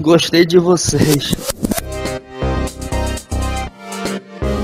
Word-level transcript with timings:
Gostei 0.00 0.44
de 0.44 0.58
vocês. 0.58 1.34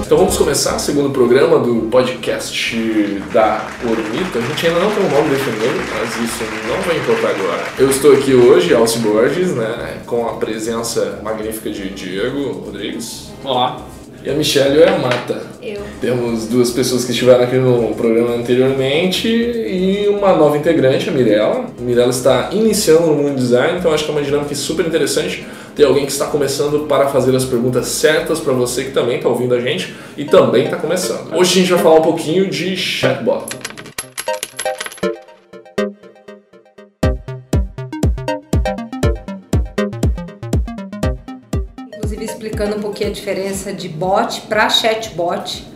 Então 0.05 0.19
vamos 0.19 0.37
começar 0.37 0.77
o 0.77 0.79
segundo 0.79 1.09
programa 1.11 1.59
do 1.59 1.89
podcast 1.89 2.77
da 3.33 3.67
Ormita. 3.83 4.39
A 4.39 4.43
gente 4.43 4.67
ainda 4.67 4.81
não 4.81 4.91
tem 4.91 5.05
um 5.07 5.11
nome 5.11 5.31
definido, 5.31 5.81
mas 5.91 6.11
isso 6.23 6.45
não 6.69 6.83
vai 6.83 6.99
importar 6.99 7.31
agora. 7.31 7.65
Eu 7.79 7.89
estou 7.89 8.13
aqui 8.13 8.35
hoje, 8.35 8.75
Alci 8.75 8.99
Borges, 8.99 9.55
né, 9.55 10.03
com 10.05 10.29
a 10.29 10.35
presença 10.35 11.19
magnífica 11.23 11.71
de 11.71 11.89
Diego 11.89 12.53
Rodrigues. 12.53 13.31
Olá. 13.43 13.92
E 14.25 14.31
a 14.31 14.35
Michelle 14.35 14.79
e 14.79 14.85
a 14.85 14.99
Mata. 14.99 15.43
Eu. 15.61 15.81
Temos 16.01 16.47
duas 16.47 16.71
pessoas 16.71 17.05
que 17.05 17.13
estiveram 17.13 17.43
aqui 17.45 17.57
no 17.57 17.95
programa 17.95 18.35
anteriormente 18.35 19.29
e 19.29 20.09
uma 20.09 20.35
nova 20.35 20.57
integrante, 20.57 21.09
a 21.09 21.13
Mirella. 21.13 21.67
A 21.79 21.83
Mirella 21.83 22.11
está 22.11 22.51
iniciando 22.53 23.07
no 23.07 23.15
mundo 23.15 23.37
design, 23.37 23.79
então 23.79 23.93
acho 23.93 24.05
que 24.05 24.11
é 24.11 24.15
uma 24.15 24.23
dinâmica 24.23 24.55
super 24.55 24.87
interessante 24.87 25.45
ter 25.75 25.85
alguém 25.85 26.05
que 26.05 26.13
está 26.13 26.27
começando 26.27 26.87
para 26.87 27.09
fazer 27.09 27.35
as 27.35 27.45
perguntas 27.45 27.87
certas 27.87 28.39
para 28.39 28.53
você 28.53 28.85
que 28.85 28.91
também 28.91 29.17
está 29.17 29.29
ouvindo 29.29 29.55
a 29.55 29.61
gente 29.61 29.95
e 30.17 30.25
também 30.25 30.65
está 30.65 30.77
começando. 30.77 31.35
Hoje 31.35 31.53
a 31.53 31.55
gente 31.63 31.73
vai 31.73 31.83
falar 31.83 32.01
um 32.01 32.03
pouquinho 32.03 32.49
de 32.49 32.77
chatbot. 32.77 33.45
Explicando 42.63 42.77
um 42.77 42.81
pouquinho 42.81 43.11
a 43.11 43.13
diferença 43.13 43.73
de 43.73 43.89
bot 43.89 44.43
para 44.43 44.69
chatbot. 44.69 45.67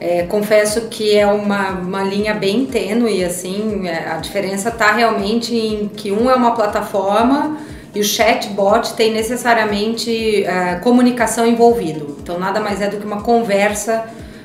É, 0.00 0.22
confesso 0.24 0.82
que 0.82 1.16
é 1.16 1.26
uma, 1.26 1.70
uma 1.70 2.02
linha 2.04 2.32
bem 2.34 2.66
tênue, 2.66 3.24
assim, 3.24 3.88
é, 3.88 4.10
a 4.12 4.18
diferença 4.18 4.68
está 4.68 4.92
realmente 4.92 5.56
em 5.56 5.88
que 5.88 6.12
um 6.12 6.30
é 6.30 6.34
uma 6.36 6.52
plataforma 6.52 7.56
e 7.92 8.00
o 8.00 8.04
chatbot 8.04 8.94
tem 8.94 9.12
necessariamente 9.12 10.44
é, 10.44 10.76
comunicação 10.76 11.46
envolvido. 11.46 12.16
Então 12.22 12.38
nada 12.38 12.60
mais 12.60 12.80
é 12.80 12.88
do 12.88 12.98
que 12.98 13.06
uma 13.06 13.22
conversa 13.22 14.04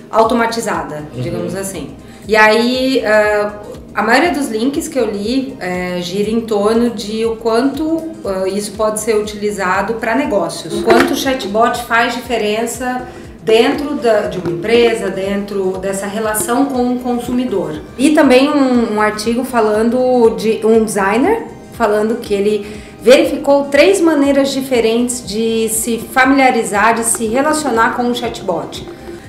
automatizada, 0.10 1.04
Uhum. 1.14 1.22
digamos 1.22 1.56
assim. 1.56 1.96
E 2.28 2.36
aí 2.36 3.00
é, 3.00 3.50
a 3.94 4.02
maioria 4.02 4.32
dos 4.32 4.50
links 4.50 4.88
que 4.88 4.98
eu 4.98 5.06
li 5.10 5.56
é, 5.60 6.00
gira 6.02 6.30
em 6.30 6.42
torno 6.42 6.90
de 6.92 7.26
o 7.26 7.36
quanto 7.36 8.02
é, 8.26 8.50
isso 8.50 8.72
pode 8.72 9.00
ser 9.00 9.16
utilizado 9.16 9.96
para 9.96 10.16
negócios. 10.16 10.74
O 10.74 10.84
quanto 10.84 11.14
o 11.14 11.16
chatbot 11.16 11.84
faz 11.84 12.14
diferença 12.14 13.08
dentro 13.44 13.96
da- 13.96 14.22
de 14.28 14.40
uma 14.40 14.50
empresa, 14.52 15.10
dentro 15.10 15.78
dessa 15.78 16.08
relação 16.08 16.66
com 16.66 16.94
o 16.94 17.00
consumidor. 17.00 17.82
E 17.98 18.12
também 18.12 18.50
um, 18.50 18.96
um 18.96 19.02
artigo 19.02 19.44
falando 19.44 20.36
de 20.38 20.66
um 20.66 20.84
designer 20.84 21.48
falando 21.74 22.20
que 22.20 22.34
ele 22.34 22.66
verificou 23.02 23.66
três 23.66 24.00
maneiras 24.00 24.52
diferentes 24.54 25.28
de 25.28 25.68
se 25.70 25.98
familiarizar, 25.98 26.94
de 26.96 27.04
se 27.04 27.26
relacionar 27.26 27.96
com 27.96 28.04
um 28.04 28.14
chatbot. 28.16 28.88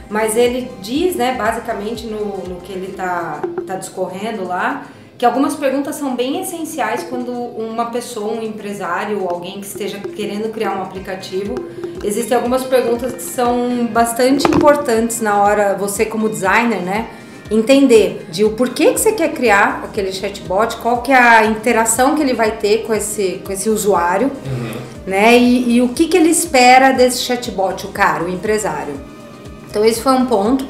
Mas 0.09 0.37
ele 0.37 0.71
diz, 0.81 1.17
né, 1.17 1.35
basicamente 1.35 2.07
no, 2.07 2.39
no 2.49 2.61
que 2.61 2.73
ele 2.73 2.91
está 2.91 3.41
tá 3.67 3.77
discorrendo 3.77 4.47
lá, 4.47 4.87
que 5.17 5.25
algumas 5.25 5.55
perguntas 5.55 5.97
são 5.97 6.15
bem 6.15 6.41
essenciais 6.41 7.05
quando 7.05 7.31
uma 7.33 7.87
pessoa, 7.87 8.35
um 8.35 8.43
empresário 8.43 9.23
ou 9.23 9.31
alguém 9.31 9.61
que 9.61 9.67
esteja 9.67 9.99
querendo 9.99 10.53
criar 10.53 10.77
um 10.77 10.83
aplicativo, 10.83 11.55
existem 12.03 12.37
algumas 12.37 12.65
perguntas 12.65 13.13
que 13.13 13.23
são 13.23 13.87
bastante 13.87 14.47
importantes 14.49 15.21
na 15.21 15.41
hora, 15.41 15.75
você 15.75 16.05
como 16.05 16.29
designer, 16.29 16.83
né, 16.83 17.09
entender 17.51 18.27
de 18.31 18.45
o 18.45 18.51
porquê 18.51 18.93
que 18.93 18.99
você 18.99 19.13
quer 19.13 19.33
criar 19.33 19.83
aquele 19.85 20.13
chatbot, 20.13 20.77
qual 20.79 21.01
que 21.03 21.13
é 21.13 21.19
a 21.19 21.47
interação 21.47 22.17
que 22.17 22.23
ele 22.23 22.35
vai 22.35 22.53
ter 22.53 22.85
com 22.85 22.93
esse, 22.93 23.41
com 23.45 23.53
esse 23.53 23.71
usuário, 23.71 24.31
né, 25.07 25.39
e, 25.39 25.77
e 25.77 25.83
o 25.83 25.91
que, 25.91 26.09
que 26.09 26.17
ele 26.17 26.31
espera 26.31 26.91
desse 26.93 27.23
chatbot, 27.23 27.87
o 27.87 27.91
cara, 27.91 28.25
o 28.25 28.29
empresário. 28.29 29.14
Então 29.75 29.85
esse 29.85 30.01
foi 30.01 30.13
um 30.13 30.25
ponto. 30.27 30.65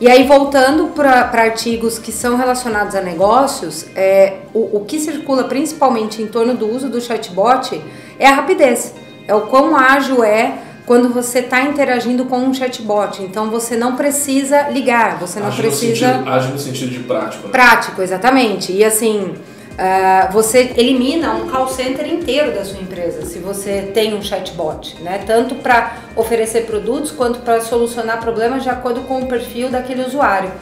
E 0.00 0.08
aí 0.10 0.26
voltando 0.26 0.88
para 0.88 1.30
artigos 1.40 2.00
que 2.00 2.10
são 2.10 2.36
relacionados 2.36 2.96
a 2.96 3.00
negócios, 3.00 3.86
é, 3.94 4.38
o, 4.52 4.78
o 4.78 4.84
que 4.84 4.98
circula 4.98 5.44
principalmente 5.44 6.20
em 6.20 6.26
torno 6.26 6.54
do 6.54 6.66
uso 6.68 6.88
do 6.88 7.00
chatbot 7.00 7.80
é 8.18 8.26
a 8.26 8.32
rapidez. 8.34 8.92
É 9.28 9.34
o 9.36 9.42
quão 9.42 9.76
ágil 9.76 10.24
é 10.24 10.54
quando 10.84 11.10
você 11.10 11.38
está 11.38 11.62
interagindo 11.62 12.24
com 12.24 12.38
um 12.38 12.52
chatbot. 12.52 13.22
Então 13.22 13.50
você 13.50 13.76
não 13.76 13.94
precisa 13.94 14.62
ligar, 14.70 15.20
você 15.20 15.38
não 15.38 15.46
Ágil 15.46 15.62
no 15.64 15.68
precisa 15.70 16.06
sentido- 16.14 16.28
ágil 16.28 16.50
no 16.50 16.58
sentido 16.58 16.90
de 16.90 16.98
prático. 17.00 17.44
né? 17.46 17.52
prático, 17.52 18.02
exatamente. 18.02 18.72
E 18.72 18.82
assim, 18.82 19.34
ah, 19.82 20.28
você 20.30 20.74
elimina 20.76 21.32
um 21.36 21.48
call 21.48 21.66
center 21.66 22.06
inteiro 22.06 22.52
da 22.52 22.62
sua 22.66 22.78
empresa 22.78 23.24
se 23.24 23.38
você 23.38 23.90
tem 23.94 24.14
um 24.14 24.20
chatbot, 24.20 25.00
né? 25.02 25.22
Tanto 25.26 25.54
para 25.54 25.96
oferecer 26.14 26.66
produtos 26.66 27.10
quanto 27.10 27.38
para 27.40 27.62
solucionar 27.62 28.20
problemas 28.20 28.62
de 28.62 28.68
acordo 28.68 29.00
com 29.02 29.20
o 29.22 29.26
perfil 29.26 29.70
daquele 29.70 30.02
usuário. 30.02 30.52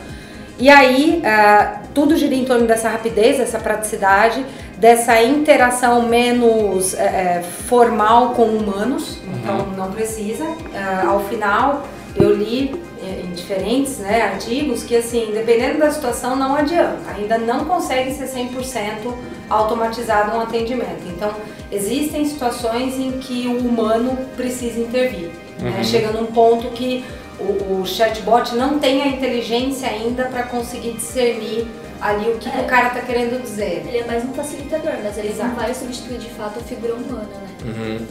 E 0.56 0.70
aí, 0.70 1.20
ah, 1.24 1.80
tudo 1.92 2.16
gira 2.16 2.32
em 2.32 2.44
torno 2.44 2.64
dessa 2.64 2.88
rapidez, 2.88 3.38
dessa 3.38 3.58
praticidade, 3.58 4.46
dessa 4.76 5.20
interação 5.20 6.02
menos 6.02 6.94
eh, 6.94 7.42
formal 7.66 8.30
com 8.34 8.44
humanos, 8.44 9.18
então 9.34 9.66
não 9.76 9.90
precisa. 9.90 10.44
Ah, 10.72 11.06
ao 11.08 11.24
final, 11.24 11.82
eu 12.20 12.34
li 12.34 12.74
eh, 13.02 13.22
em 13.24 13.32
diferentes 13.32 13.98
né, 13.98 14.22
artigos 14.22 14.82
que, 14.82 14.96
assim, 14.96 15.30
dependendo 15.32 15.78
da 15.78 15.90
situação, 15.90 16.36
não 16.36 16.54
adianta, 16.54 16.98
ainda 17.16 17.38
não 17.38 17.64
consegue 17.64 18.12
ser 18.12 18.28
100% 18.28 19.14
automatizado 19.48 20.36
um 20.36 20.40
atendimento. 20.40 21.02
Então, 21.06 21.32
existem 21.70 22.24
situações 22.24 22.98
em 22.98 23.12
que 23.12 23.46
o 23.46 23.58
humano 23.58 24.16
precisa 24.36 24.80
intervir, 24.80 25.30
né? 25.60 25.82
chega 25.84 26.10
num 26.10 26.26
ponto 26.26 26.68
que 26.70 27.04
o, 27.38 27.80
o 27.80 27.86
chatbot 27.86 28.54
não 28.56 28.78
tem 28.78 29.02
a 29.02 29.08
inteligência 29.08 29.88
ainda 29.88 30.24
para 30.24 30.42
conseguir 30.44 30.92
discernir 30.92 31.66
ali 32.00 32.30
o 32.30 32.38
que, 32.38 32.50
que 32.50 32.58
o 32.58 32.64
cara 32.64 32.88
está 32.88 33.00
querendo 33.00 33.40
dizer. 33.42 33.84
Ele 33.86 33.98
é 33.98 34.06
mais 34.06 34.24
um 34.24 34.32
facilitador, 34.32 34.92
mas 35.02 35.18
ele 35.18 35.28
Exato. 35.28 35.48
não 35.48 35.56
vai 35.56 35.74
substituir 35.74 36.18
de 36.18 36.30
fato 36.30 36.58
a 36.58 36.62
figura 36.62 36.94
humana, 36.94 37.22
né? 37.22 37.48
Uhum. 37.64 38.06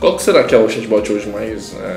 Qual 0.00 0.16
que 0.16 0.22
será 0.22 0.44
que 0.44 0.54
é 0.54 0.58
o 0.58 0.68
chatbot 0.68 1.10
hoje 1.12 1.28
mais 1.28 1.74
é, 1.74 1.96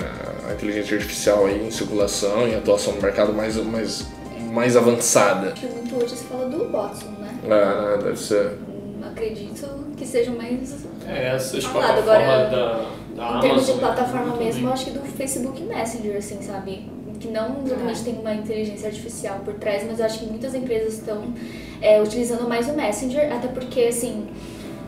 a 0.49 0.53
inteligência 0.53 0.97
artificial 0.97 1.45
aí 1.45 1.65
em 1.65 1.71
circulação 1.71 2.47
e 2.47 2.55
atuação 2.55 2.93
no 2.95 3.01
mercado 3.01 3.33
mais, 3.33 3.55
mais, 3.57 4.07
mais 4.51 4.75
avançada? 4.75 5.51
Acho 5.51 5.67
que 5.67 5.73
muito 5.73 5.95
hoje 5.95 6.15
se 6.15 6.23
fala 6.25 6.49
do 6.49 6.71
Watson, 6.71 7.09
né? 7.19 7.37
É, 7.43 7.47
né, 7.47 8.03
deve 8.03 8.17
ser. 8.17 8.57
Acredito 9.05 9.93
que 9.95 10.05
seja 10.05 10.31
mais. 10.31 10.85
É, 11.07 11.35
essas 11.35 11.63
Falado, 11.65 12.03
plataformas 12.03 12.47
agora, 12.47 12.89
da, 13.15 13.31
da 13.31 13.37
em 13.37 13.41
termos 13.41 13.65
de 13.65 13.71
Amazon, 13.71 13.75
né, 13.75 13.81
plataforma 13.81 14.35
mesmo, 14.37 14.61
eu 14.61 14.65
bem. 14.65 14.73
acho 14.73 14.85
que 14.85 14.91
do 14.91 15.01
Facebook 15.01 15.61
Messenger, 15.61 16.17
assim, 16.17 16.41
sabe? 16.41 16.89
Que 17.19 17.27
não 17.27 17.63
exatamente 17.65 18.03
tem 18.03 18.13
uma 18.17 18.33
inteligência 18.33 18.87
artificial 18.87 19.39
por 19.43 19.55
trás, 19.55 19.83
mas 19.85 19.99
eu 19.99 20.05
acho 20.05 20.19
que 20.19 20.25
muitas 20.25 20.55
empresas 20.55 20.95
estão 20.95 21.21
é, 21.81 22.01
utilizando 22.01 22.47
mais 22.47 22.69
o 22.69 22.73
Messenger, 22.73 23.31
até 23.33 23.47
porque, 23.49 23.81
assim, 23.81 24.25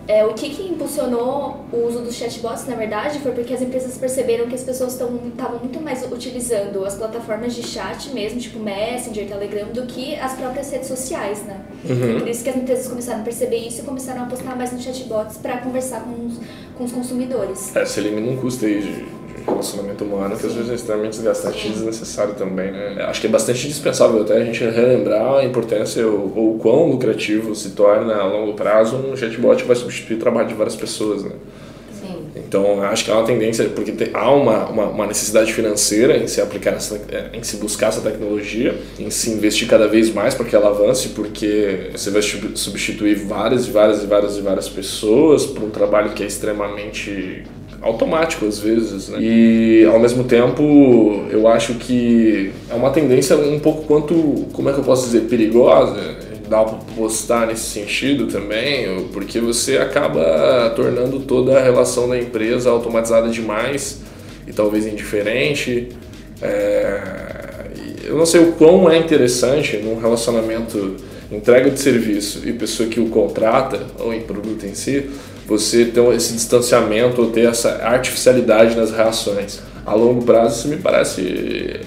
é, 0.08 0.26
o 0.26 0.34
que, 0.34 0.50
que 0.50 0.64
impulsionou 0.64 1.66
o 1.72 1.88
uso 1.88 2.00
dos 2.00 2.16
chatbots, 2.16 2.66
na 2.68 2.76
verdade, 2.76 3.20
foi 3.20 3.32
porque 3.32 3.54
as 3.54 3.62
empresas 3.62 3.98
perceberam 3.98 4.48
que 4.48 4.56
as 4.56 4.64
pessoas 4.64 4.94
estavam 4.94 5.60
muito 5.60 5.80
mais 5.82 6.04
utilizando 6.12 6.84
as 6.86 6.96
plataformas 6.96 7.54
de 7.54 7.64
chat 7.64 8.10
mesmo, 8.14 8.40
tipo 8.40 8.60
Messenger, 8.60 9.28
Telegram, 9.28 9.68
do 9.68 9.84
que 9.84 10.16
as 10.16 10.34
próprias 10.34 10.72
redes 10.72 10.88
sociais, 10.88 11.44
né? 11.44 11.62
Por 12.20 12.28
isso 12.28 12.44
que 12.44 12.50
as 12.50 12.56
empresas 12.56 12.88
começaram 12.88 13.22
a 13.22 13.24
perceber 13.24 13.58
isso 13.58 13.82
e 13.82 13.84
começaram 13.84 14.22
a 14.22 14.26
apostar 14.26 14.58
mais 14.58 14.72
nos 14.72 14.84
chatbots 14.84 15.38
para 15.38 15.58
conversar 15.58 16.02
com 16.02 16.26
os, 16.26 16.40
com 16.78 16.84
os 16.84 16.92
consumidores. 16.92 17.76
É, 17.76 17.86
se 17.86 18.00
elimina 18.00 18.32
um 18.32 18.38
custo 18.38 18.66
aí 18.66 18.82
de 18.82 19.21
relacionamento 19.46 20.04
humano 20.04 20.36
que 20.38 20.46
às 20.46 20.54
vezes 20.54 20.70
é 20.72 20.76
extremamente 20.76 21.14
desgastante 21.14 21.68
e 21.68 21.72
desnecessário 21.72 22.34
também, 22.36 22.72
né? 22.72 23.04
Acho 23.08 23.22
que 23.22 23.28
é 23.28 23.30
bastante 23.30 23.66
indispensável 23.66 24.22
até 24.22 24.38
a 24.38 24.44
gente 24.46 24.64
relembrar 24.64 25.36
a 25.38 25.44
importância 25.46 26.06
ou, 26.08 26.34
ou 26.36 26.56
o 26.56 26.60
quão 26.60 26.90
lucrativo 26.92 27.56
se 27.56 27.72
torna 27.72 28.16
a 28.16 28.26
longo 28.26 28.54
prazo 28.54 28.96
um 28.98 29.16
chatbot 29.16 29.62
que 29.62 29.68
vai 29.68 29.76
substituir 29.76 30.18
o 30.18 30.20
trabalho 30.20 30.48
de 30.48 30.54
várias 30.54 30.76
pessoas, 30.76 31.24
né? 31.24 31.32
Sim. 32.00 32.26
Então, 32.36 32.82
acho 32.84 33.06
que 33.06 33.12
é 33.12 33.14
uma 33.14 33.24
tendência, 33.26 33.66
porque 33.70 33.92
tem- 33.92 34.10
há 34.14 34.32
uma, 34.32 34.66
uma, 34.70 34.86
uma 34.88 35.08
necessidade 35.08 35.54
financeira 35.54 36.18
em 36.18 36.28
se 36.28 36.42
aplicar, 36.42 36.72
essa, 36.72 36.96
eh, 37.10 37.30
em 37.34 37.44
se 37.44 37.58
buscar 37.58 37.88
essa 37.88 38.02
tecnologia, 38.02 38.76
em 39.00 39.10
se 39.10 39.30
investir 39.32 39.68
cada 39.68 39.88
vez 39.88 40.14
mais 40.14 40.34
para 40.34 40.46
que 40.46 40.56
ela 40.56 40.70
avance, 40.70 41.10
porque 41.10 41.90
você 41.92 42.10
vai 42.10 42.22
sub- 42.22 42.58
substituir 42.58 43.16
várias 43.16 43.68
e 43.68 43.72
várias 43.72 44.04
e 44.04 44.06
várias 44.08 44.38
e 44.38 44.42
várias 44.42 44.68
pessoas 44.70 45.46
por 45.46 45.64
um 45.64 45.70
trabalho 45.70 46.12
que 46.12 46.24
é 46.24 46.26
extremamente 46.28 47.44
automático 47.82 48.46
às 48.46 48.60
vezes, 48.60 49.10
né? 49.10 49.18
E 49.20 49.86
ao 49.86 50.00
mesmo 50.00 50.24
tempo, 50.24 51.26
eu 51.30 51.48
acho 51.48 51.76
que 51.76 52.52
é 52.70 52.74
uma 52.74 52.92
tendência 52.92 53.36
um 53.36 53.60
pouco 53.60 53.84
quanto, 53.84 54.46
como 54.54 54.70
é 54.70 54.74
que 54.74 54.80
eu 54.80 54.84
posso 54.84 55.06
dizer, 55.06 55.22
perigosa, 55.22 56.16
dá 56.48 56.64
para 56.64 56.78
postar 56.96 57.48
nesse 57.48 57.64
sentido 57.64 58.28
também, 58.28 59.08
porque 59.14 59.40
você 59.40 59.78
acaba 59.78 60.72
tornando 60.76 61.22
toda 61.22 61.58
a 61.58 61.64
relação 61.64 62.10
da 62.10 62.20
empresa 62.20 62.70
automatizada 62.70 63.30
demais 63.30 64.02
e 64.46 64.52
talvez 64.52 64.86
indiferente. 64.86 65.90
É, 66.42 67.02
eu 68.04 68.18
não 68.18 68.26
sei 68.26 68.42
o 68.42 68.52
quão 68.54 68.90
é 68.90 68.98
interessante 68.98 69.78
num 69.78 69.98
relacionamento 70.00 70.98
entrega 71.32 71.70
de 71.70 71.80
serviço 71.80 72.42
e 72.46 72.52
pessoa 72.52 72.90
que 72.90 73.00
o 73.00 73.08
contrata 73.08 73.88
ou 74.00 74.14
em 74.14 74.22
produto 74.22 74.66
em 74.66 74.76
si, 74.76 75.10
você 75.52 75.84
ter 75.84 76.02
esse 76.14 76.32
distanciamento 76.32 77.22
ou 77.22 77.30
ter 77.30 77.50
essa 77.50 77.84
artificialidade 77.84 78.74
nas 78.76 78.90
reações. 78.90 79.60
A 79.86 79.94
longo 79.94 80.24
prazo 80.24 80.60
isso 80.60 80.68
me 80.70 80.78
parece 80.78 81.82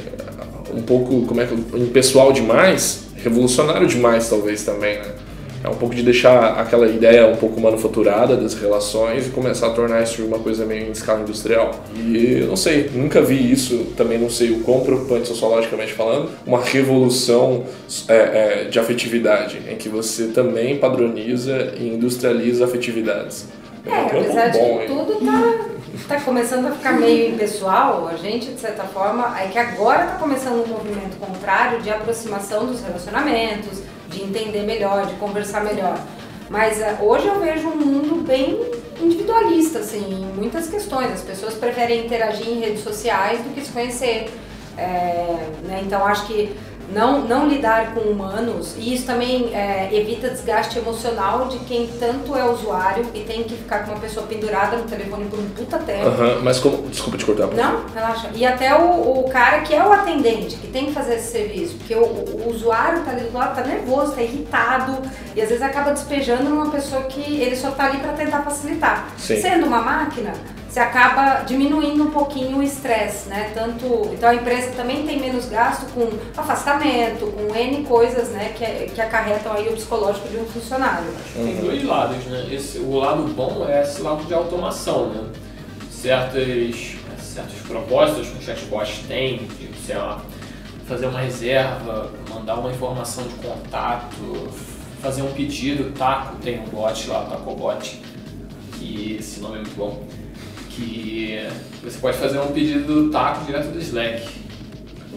um 0.74 0.82
pouco, 0.82 1.22
como 1.22 1.40
é 1.40 1.46
que, 1.46 1.54
impessoal 1.78 2.30
demais, 2.30 3.04
revolucionário 3.16 3.86
demais 3.86 4.28
talvez 4.28 4.64
também, 4.64 4.98
né? 4.98 5.23
É 5.64 5.68
um 5.70 5.76
pouco 5.76 5.94
de 5.94 6.02
deixar 6.02 6.60
aquela 6.60 6.86
ideia 6.86 7.26
um 7.26 7.36
pouco 7.36 7.58
manufaturada 7.58 8.36
das 8.36 8.52
relações 8.52 9.26
e 9.26 9.30
começar 9.30 9.68
a 9.68 9.70
tornar 9.70 10.02
isso 10.02 10.22
uma 10.22 10.38
coisa 10.38 10.66
meio 10.66 10.88
em 10.88 10.90
escala 10.90 11.22
industrial. 11.22 11.70
E 11.96 12.40
eu 12.42 12.48
não 12.48 12.56
sei, 12.56 12.90
nunca 12.92 13.22
vi 13.22 13.50
isso, 13.50 13.92
também 13.96 14.18
não 14.18 14.28
sei 14.28 14.50
o 14.50 14.60
quão 14.60 14.80
preocupante 14.80 15.26
sociologicamente 15.26 15.94
falando, 15.94 16.28
uma 16.46 16.60
revolução 16.60 17.64
é, 18.06 18.14
é, 18.14 18.64
de 18.64 18.78
afetividade, 18.78 19.62
em 19.66 19.76
que 19.76 19.88
você 19.88 20.26
também 20.26 20.76
padroniza 20.76 21.72
e 21.78 21.88
industrializa 21.94 22.66
afetividades. 22.66 23.46
É, 23.86 23.90
é 23.90 24.00
apesar 24.00 24.48
de 24.48 24.58
bom, 24.58 24.78
que 24.80 24.86
tudo 24.86 25.24
tá, 25.24 25.66
tá 26.08 26.20
começando 26.20 26.66
a 26.66 26.72
ficar 26.72 26.92
meio 26.92 27.30
impessoal, 27.30 28.06
a 28.06 28.16
gente, 28.16 28.48
de 28.50 28.60
certa 28.60 28.84
forma, 28.84 29.34
é 29.40 29.48
que 29.48 29.58
agora 29.58 30.04
tá 30.08 30.16
começando 30.16 30.62
um 30.62 30.68
movimento 30.68 31.16
contrário 31.18 31.80
de 31.80 31.88
aproximação 31.88 32.66
dos 32.66 32.82
relacionamentos, 32.82 33.78
de 34.08 34.22
entender 34.22 34.62
melhor, 34.62 35.06
de 35.06 35.14
conversar 35.14 35.64
melhor. 35.64 35.98
Mas 36.48 36.78
uh, 36.78 37.04
hoje 37.04 37.26
eu 37.26 37.40
vejo 37.40 37.68
um 37.68 37.76
mundo 37.76 38.22
bem 38.24 38.60
individualista, 39.00 39.80
assim, 39.80 40.04
em 40.12 40.26
muitas 40.36 40.68
questões. 40.68 41.12
As 41.12 41.22
pessoas 41.22 41.54
preferem 41.54 42.04
interagir 42.04 42.48
em 42.48 42.60
redes 42.60 42.82
sociais 42.82 43.40
do 43.40 43.54
que 43.54 43.60
se 43.60 43.72
conhecer. 43.72 44.30
É, 44.76 45.36
né? 45.62 45.82
Então 45.84 46.04
acho 46.04 46.26
que 46.26 46.54
não, 46.92 47.22
não 47.22 47.48
lidar 47.48 47.94
com 47.94 48.00
humanos, 48.00 48.74
e 48.76 48.94
isso 48.94 49.06
também 49.06 49.54
é, 49.54 49.88
evita 49.92 50.28
desgaste 50.28 50.78
emocional 50.78 51.48
de 51.48 51.58
quem 51.60 51.86
tanto 51.98 52.36
é 52.36 52.44
usuário 52.44 53.06
e 53.14 53.20
tem 53.20 53.42
que 53.44 53.56
ficar 53.56 53.84
com 53.84 53.92
uma 53.92 54.00
pessoa 54.00 54.26
pendurada 54.26 54.76
no 54.76 54.84
telefone 54.84 55.26
por 55.26 55.38
um 55.38 55.48
puta 55.50 55.78
tempo. 55.78 56.08
Uhum, 56.08 56.42
mas 56.42 56.58
como. 56.58 56.84
Desculpa 56.88 57.18
te 57.18 57.24
cortar. 57.24 57.46
Não, 57.48 57.86
relaxa. 57.94 58.30
E 58.34 58.44
até 58.44 58.74
o, 58.74 59.20
o 59.20 59.28
cara 59.30 59.60
que 59.60 59.74
é 59.74 59.84
o 59.84 59.92
atendente, 59.92 60.56
que 60.56 60.68
tem 60.68 60.86
que 60.86 60.92
fazer 60.92 61.14
esse 61.14 61.32
serviço, 61.32 61.76
porque 61.76 61.94
o, 61.94 62.04
o 62.04 62.50
usuário 62.50 63.02
tá 63.02 63.10
ali 63.10 63.22
do 63.22 63.36
lado, 63.36 63.54
tá 63.54 63.62
nervoso, 63.62 64.12
tá 64.12 64.22
irritado, 64.22 64.98
e 65.34 65.40
às 65.40 65.48
vezes 65.48 65.62
acaba 65.62 65.92
despejando 65.92 66.44
numa 66.44 66.70
pessoa 66.70 67.02
que 67.02 67.20
ele 67.20 67.56
só 67.56 67.70
tá 67.70 67.86
ali 67.86 67.98
para 67.98 68.12
tentar 68.12 68.42
facilitar. 68.42 69.08
Sim. 69.16 69.40
Sendo 69.40 69.66
uma 69.66 69.80
máquina, 69.80 70.32
você 70.74 70.80
acaba 70.80 71.44
diminuindo 71.44 72.02
um 72.02 72.10
pouquinho 72.10 72.58
o 72.58 72.62
estresse, 72.62 73.28
né? 73.28 73.52
Tanto, 73.54 74.10
então 74.12 74.28
a 74.28 74.34
empresa 74.34 74.72
também 74.72 75.06
tem 75.06 75.20
menos 75.20 75.46
gasto 75.46 75.86
com 75.92 76.10
afastamento, 76.36 77.26
com 77.28 77.54
N 77.54 77.84
coisas, 77.84 78.30
né, 78.30 78.52
que, 78.56 78.92
que 78.92 79.00
acarretam 79.00 79.52
aí 79.52 79.68
o 79.68 79.74
psicológico 79.74 80.28
de 80.28 80.36
um 80.36 80.44
funcionário. 80.44 81.06
Tem 81.32 81.60
dois 81.60 81.84
lados, 81.84 82.24
né? 82.24 82.48
Esse, 82.50 82.78
o 82.78 82.96
lado 82.96 83.22
bom 83.22 83.64
é 83.68 83.82
esse 83.82 84.02
lado 84.02 84.24
de 84.24 84.34
automação, 84.34 85.10
né? 85.10 85.30
Certas, 85.92 86.96
certos 87.20 87.60
propósitos 87.68 88.30
que 88.30 88.38
o 88.38 88.42
chatbot 88.42 89.04
tem, 89.06 89.46
de, 89.46 89.70
sei 89.86 89.96
lá, 89.96 90.22
fazer 90.88 91.06
uma 91.06 91.20
reserva, 91.20 92.10
mandar 92.28 92.56
uma 92.56 92.72
informação 92.72 93.22
de 93.22 93.34
contato, 93.34 94.50
fazer 95.00 95.22
um 95.22 95.30
pedido, 95.30 95.96
Taco 95.96 96.34
tem 96.42 96.58
um 96.58 96.64
bot 96.64 97.08
lá, 97.08 97.26
Tacobot, 97.26 98.02
que 98.72 99.16
esse 99.20 99.38
nome 99.38 99.58
é 99.58 99.60
muito 99.60 99.76
bom 99.76 100.23
que 100.74 101.48
você 101.82 101.98
pode 101.98 102.18
fazer 102.18 102.38
um 102.38 102.48
pedido 102.48 102.86
do 102.86 103.10
taco 103.10 103.44
direto 103.44 103.68
do 103.68 103.78
Slack. 103.78 104.22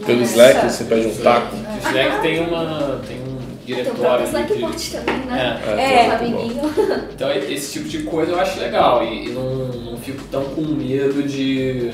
Pelo 0.04 0.22
Slack 0.22 0.70
você 0.70 0.84
pede 0.84 1.06
um 1.08 1.16
taco? 1.16 1.56
O 1.56 1.88
Slack 1.88 2.22
tem, 2.22 2.40
uma, 2.40 3.00
tem 3.06 3.18
um 3.20 3.38
diretório. 3.64 4.26
Tem 4.26 4.56
Slack 4.56 4.76
de... 4.76 4.90
também, 4.90 5.26
né? 5.26 5.60
É, 5.66 5.70
é, 5.70 6.06
é. 6.06 7.12
Então 7.14 7.32
esse 7.32 7.72
tipo 7.72 7.88
de 7.88 8.02
coisa 8.04 8.32
eu 8.32 8.40
acho 8.40 8.58
legal 8.58 9.04
e, 9.04 9.28
e 9.28 9.30
não, 9.30 9.68
não 9.68 9.98
fico 9.98 10.22
tão 10.30 10.44
com 10.44 10.62
medo 10.62 11.22
de, 11.22 11.90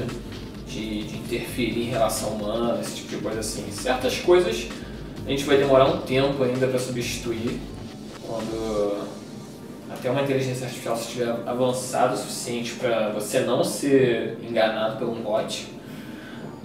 de, 0.66 1.02
de 1.02 1.16
interferir 1.16 1.88
em 1.88 1.90
relação 1.90 2.30
humana, 2.30 2.80
esse 2.80 2.96
tipo 2.96 3.08
de 3.08 3.16
coisa 3.16 3.40
assim. 3.40 3.64
Certas 3.70 4.18
coisas 4.18 4.66
a 5.26 5.30
gente 5.30 5.44
vai 5.44 5.56
demorar 5.56 5.86
um 5.86 5.98
tempo 6.02 6.42
ainda 6.42 6.66
para 6.66 6.78
substituir 6.78 7.58
quando 8.26 9.06
até 10.04 10.10
uma 10.10 10.20
inteligência 10.20 10.66
artificial 10.66 10.94
se 10.96 11.04
estiver 11.04 11.34
avançada 11.46 12.12
o 12.12 12.16
suficiente 12.16 12.74
para 12.74 13.08
você 13.08 13.40
não 13.40 13.64
ser 13.64 14.36
enganado 14.46 14.98
por 14.98 15.08
um 15.08 15.22
bot. 15.22 15.72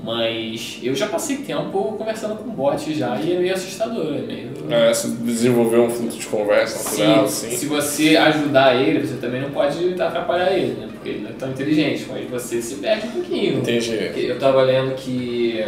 Mas 0.03 0.79
eu 0.81 0.95
já 0.95 1.07
passei 1.07 1.37
tempo 1.37 1.95
conversando 1.97 2.35
com 2.35 2.49
bot 2.49 2.93
já 2.93 3.19
e 3.19 3.35
é 3.35 3.39
meio 3.39 3.53
assustador, 3.53 4.13
é 4.15 4.21
meio... 4.21 4.49
É, 4.69 4.93
se 4.93 5.09
desenvolver 5.11 5.77
um 5.77 5.89
fluxo 5.89 6.19
de 6.19 6.25
conversa 6.25 6.89
natural, 6.89 7.25
assim. 7.25 7.51
Se 7.51 7.65
você 7.65 8.15
ajudar 8.15 8.75
ele, 8.75 9.05
você 9.05 9.15
também 9.15 9.41
não 9.41 9.51
pode 9.51 9.93
atrapalhar 10.01 10.51
ele, 10.51 10.73
né? 10.73 10.87
Porque 10.91 11.09
ele 11.09 11.19
não 11.19 11.29
é 11.29 11.33
tão 11.33 11.49
inteligente, 11.49 12.05
mas 12.09 12.29
você 12.29 12.61
se 12.61 12.75
perde 12.75 13.07
um 13.07 13.11
pouquinho. 13.11 13.59
Entendi. 13.59 13.91
Eu 14.15 14.39
tava 14.39 14.61
lendo 14.61 14.95
que 14.95 15.65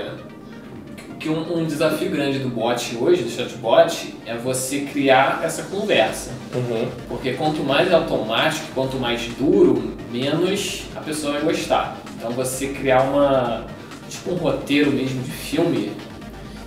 que 1.21 1.29
um, 1.29 1.59
um, 1.59 1.65
desafio 1.65 2.09
grande 2.09 2.39
do 2.39 2.49
bot 2.49 2.97
hoje, 2.99 3.23
do 3.23 3.29
chatbot, 3.29 4.15
é 4.25 4.35
você 4.35 4.81
criar 4.81 5.41
essa 5.43 5.63
conversa. 5.63 6.31
Uhum. 6.53 6.89
Porque 7.07 7.33
quanto 7.33 7.63
mais 7.63 7.93
automático, 7.93 8.65
quanto 8.73 8.97
mais 8.97 9.27
duro, 9.37 9.95
menos 10.11 10.85
a 10.95 10.99
pessoa 10.99 11.33
vai 11.33 11.43
gostar. 11.43 11.95
Então 12.17 12.31
você 12.31 12.69
criar 12.69 13.03
uma 13.03 13.67
tipo 14.09 14.31
um 14.31 14.35
roteiro 14.35 14.91
mesmo 14.91 15.21
de 15.21 15.31
filme 15.31 15.91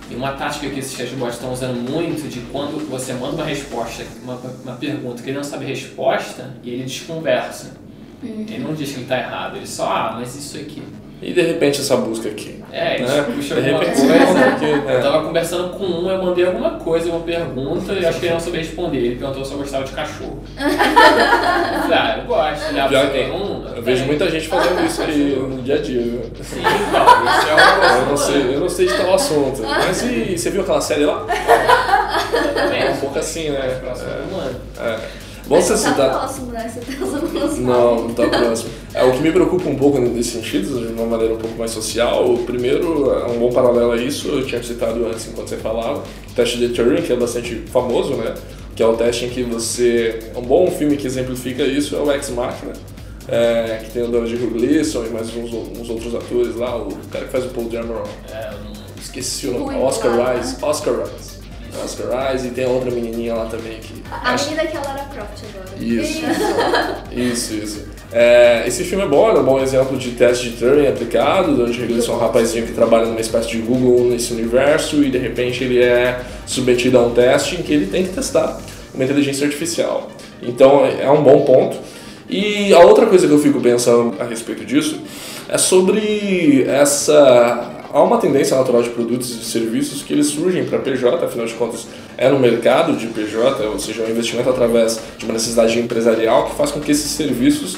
e 0.09 0.15
uma 0.15 0.31
tática 0.31 0.69
que 0.69 0.79
esses 0.79 0.95
chatbots 0.95 1.35
estão 1.35 1.51
usando 1.51 1.77
muito 1.77 2.27
de 2.29 2.39
quando 2.51 2.89
você 2.89 3.11
manda 3.13 3.35
uma 3.35 3.45
resposta, 3.45 4.05
uma, 4.23 4.39
uma 4.63 4.75
pergunta 4.77 5.21
que 5.21 5.29
ele 5.29 5.37
não 5.37 5.43
sabe 5.43 5.65
a 5.65 5.67
resposta 5.67 6.55
e 6.63 6.69
ele 6.69 6.83
desconversa. 6.83 7.73
Uhum. 8.23 8.45
Ele 8.47 8.59
não 8.59 8.73
diz 8.73 8.89
que 8.89 8.95
ele 8.95 9.03
está 9.03 9.17
errado, 9.17 9.57
ele 9.57 9.67
só, 9.67 9.91
ah, 9.91 10.13
mas 10.15 10.33
isso 10.33 10.57
aqui. 10.57 10.81
E 11.21 11.33
de 11.33 11.41
repente 11.41 11.81
essa 11.81 11.95
busca 11.97 12.29
aqui. 12.29 12.63
É, 12.71 12.99
né? 13.01 13.25
puxa 13.33 13.55
de 13.55 13.61
repente 13.61 13.95
coisa. 13.95 14.45
Aqui, 14.47 14.65
é. 14.65 14.95
Eu 14.97 15.01
tava 15.01 15.23
conversando 15.25 15.77
com 15.77 15.85
um, 15.85 16.09
eu 16.09 16.21
mandei 16.21 16.45
alguma 16.45 16.71
coisa, 16.71 17.09
uma 17.09 17.21
pergunta, 17.21 17.93
e 17.93 18.05
acho 18.05 18.19
que 18.19 18.25
ele 18.25 18.33
não 18.33 18.39
sabia 18.39 18.59
responder. 18.59 18.97
Ele 18.97 19.15
perguntou 19.15 19.45
se 19.45 19.53
eu 19.53 19.57
gostava 19.59 19.85
de 19.85 19.93
cachorro. 19.93 20.43
falei, 20.57 21.97
ah, 21.97 22.19
eu 22.19 22.25
gosto. 22.25 22.73
Já 22.73 23.07
tem 23.07 23.31
um. 23.31 23.65
Eu 23.75 23.81
vejo 23.81 24.05
muita 24.05 24.29
gente 24.29 24.47
fazendo 24.47 24.85
isso 24.85 25.01
aí 25.01 25.35
no 25.39 25.61
dia 25.61 25.75
a 25.75 25.81
dia, 25.81 26.01
viu? 26.01 26.21
Sim, 26.41 26.59
então, 26.59 27.05
isso 27.05 27.49
é 27.49 27.53
uma 27.53 27.95
eu 27.95 28.05
não 28.07 28.17
sei, 28.17 28.55
Eu 28.55 28.59
não 28.59 28.69
sei 28.69 28.87
de 28.87 28.93
tal 28.93 29.13
assunto. 29.13 29.61
Mas 29.63 30.03
e 30.03 30.37
você 30.37 30.49
viu 30.49 30.61
aquela 30.61 30.81
série 30.81 31.05
lá? 31.05 31.25
É 32.77 32.91
um 32.91 32.97
pouco 32.97 33.17
assim, 33.17 33.49
né? 33.51 33.81
É. 34.79 34.83
É. 34.83 35.24
Bom 35.47 35.61
você 35.61 35.73
tá 35.73 35.77
citar. 35.77 36.09
próximo, 36.09 36.51
né? 36.51 36.71
Você 36.73 36.79
tá 36.79 37.05
usando 37.05 37.61
Não, 37.61 38.07
não 38.07 38.13
tá 38.13 38.27
próximo. 38.27 38.69
É, 38.93 39.03
o 39.03 39.11
que 39.11 39.21
me 39.21 39.31
preocupa 39.31 39.69
um 39.69 39.75
pouco 39.75 39.99
nesse 39.99 40.31
sentido, 40.31 40.79
de 40.79 40.93
uma 40.93 41.05
maneira 41.05 41.33
um 41.33 41.37
pouco 41.37 41.57
mais 41.57 41.71
social, 41.71 42.33
o 42.33 42.39
primeiro, 42.39 43.11
é 43.11 43.25
um 43.27 43.37
bom 43.37 43.51
paralelo 43.51 43.91
a 43.91 43.97
isso, 43.97 44.27
eu 44.29 44.45
tinha 44.45 44.61
citado 44.63 45.05
antes 45.05 45.27
enquanto 45.27 45.49
você 45.49 45.57
falava, 45.57 45.99
o 45.99 46.33
teste 46.33 46.57
de 46.57 46.69
Turing, 46.69 47.01
que 47.01 47.13
é 47.13 47.15
bastante 47.15 47.63
famoso, 47.71 48.15
né? 48.15 48.33
Que 48.75 48.81
é 48.81 48.87
o 48.87 48.95
teste 48.95 49.25
em 49.25 49.29
que 49.29 49.43
você. 49.43 50.31
Um 50.35 50.41
bom 50.41 50.69
filme 50.71 50.97
que 50.97 51.07
exemplifica 51.07 51.63
isso 51.63 51.95
é 51.95 51.99
o 51.99 52.11
Ex 52.11 52.29
Machina. 52.29 52.73
É, 53.27 53.81
que 53.83 53.91
tem 53.91 54.03
o 54.03 54.07
Donald 54.07 54.35
Gleason 54.35 55.03
e 55.05 55.09
mais 55.09 55.35
uns, 55.35 55.51
uns, 55.51 55.89
outros 55.89 56.13
atores 56.13 56.55
lá, 56.55 56.77
o 56.77 56.95
cara 57.11 57.25
que 57.25 57.31
faz 57.31 57.45
o 57.45 57.49
Paul 57.49 57.67
Dameron. 57.67 58.03
É, 58.31 58.53
esqueci 59.01 59.47
o 59.47 59.59
nome. 59.59 59.75
Oscar 59.77 60.37
Rice. 60.37 60.57
Oscar 60.61 60.93
Rice. 60.99 61.34
Oscar 61.83 62.35
Isaac 62.35 62.47
e 62.47 62.51
tem 62.51 62.65
a 62.65 62.69
outra 62.69 62.91
menininha 62.91 63.33
lá 63.33 63.45
também 63.45 63.79
que. 63.79 64.03
A 64.11 64.33
acho... 64.33 64.49
menina 64.49 64.67
que 64.67 64.77
é 64.77 64.79
a 64.79 64.83
Lara 64.83 65.05
Croft 65.13 65.43
agora. 65.53 65.83
Isso. 65.83 66.21
isso, 67.11 67.53
isso. 67.53 67.85
É, 68.11 68.63
esse 68.67 68.83
filme 68.83 69.03
é 69.03 69.07
bom, 69.07 69.29
é 69.29 69.39
um 69.39 69.43
bom 69.43 69.59
exemplo 69.59 69.97
de 69.97 70.11
teste 70.11 70.49
de 70.49 70.57
Turing 70.57 70.87
aplicado, 70.87 71.63
onde 71.63 71.81
ele 71.81 71.99
é 71.99 72.11
um 72.11 72.17
rapazinho 72.17 72.65
que 72.65 72.71
trabalha 72.71 73.07
numa 73.07 73.19
espécie 73.19 73.49
de 73.49 73.57
Google 73.57 74.05
nesse 74.05 74.31
universo 74.31 75.03
e 75.03 75.09
de 75.09 75.17
repente 75.17 75.63
ele 75.63 75.83
é 75.83 76.21
submetido 76.45 76.97
a 76.97 77.01
um 77.01 77.13
teste 77.13 77.55
em 77.55 77.61
que 77.61 77.73
ele 77.73 77.87
tem 77.87 78.05
que 78.05 78.13
testar 78.13 78.57
uma 78.93 79.03
inteligência 79.03 79.45
artificial. 79.45 80.09
Então 80.41 80.85
é 80.85 81.09
um 81.11 81.23
bom 81.23 81.41
ponto. 81.41 81.77
E 82.29 82.73
a 82.73 82.79
outra 82.79 83.05
coisa 83.05 83.27
que 83.27 83.33
eu 83.33 83.39
fico 83.39 83.59
pensando 83.59 84.15
a 84.19 84.23
respeito 84.23 84.63
disso 84.65 85.01
é 85.49 85.57
sobre 85.57 86.63
essa 86.67 87.74
há 87.95 88.03
uma 88.03 88.17
tendência 88.17 88.57
natural 88.57 88.83
de 88.83 88.89
produtos 88.89 89.29
e 89.29 89.45
serviços 89.45 90.03
que 90.03 90.11
eles 90.11 90.27
surgem 90.27 90.65
para 90.65 90.79
PJ, 90.79 91.23
afinal 91.23 91.45
de 91.45 91.53
contas 91.53 91.87
é 92.17 92.29
no 92.29 92.37
mercado 92.37 92.97
de 92.97 93.07
PJ, 93.07 93.65
ou 93.67 93.79
seja, 93.79 94.03
é 94.03 94.07
um 94.07 94.09
investimento 94.09 94.49
através 94.49 94.99
de 95.17 95.23
uma 95.23 95.33
necessidade 95.33 95.79
empresarial 95.79 96.47
que 96.47 96.55
faz 96.55 96.71
com 96.71 96.81
que 96.81 96.91
esses 96.91 97.09
serviços 97.11 97.77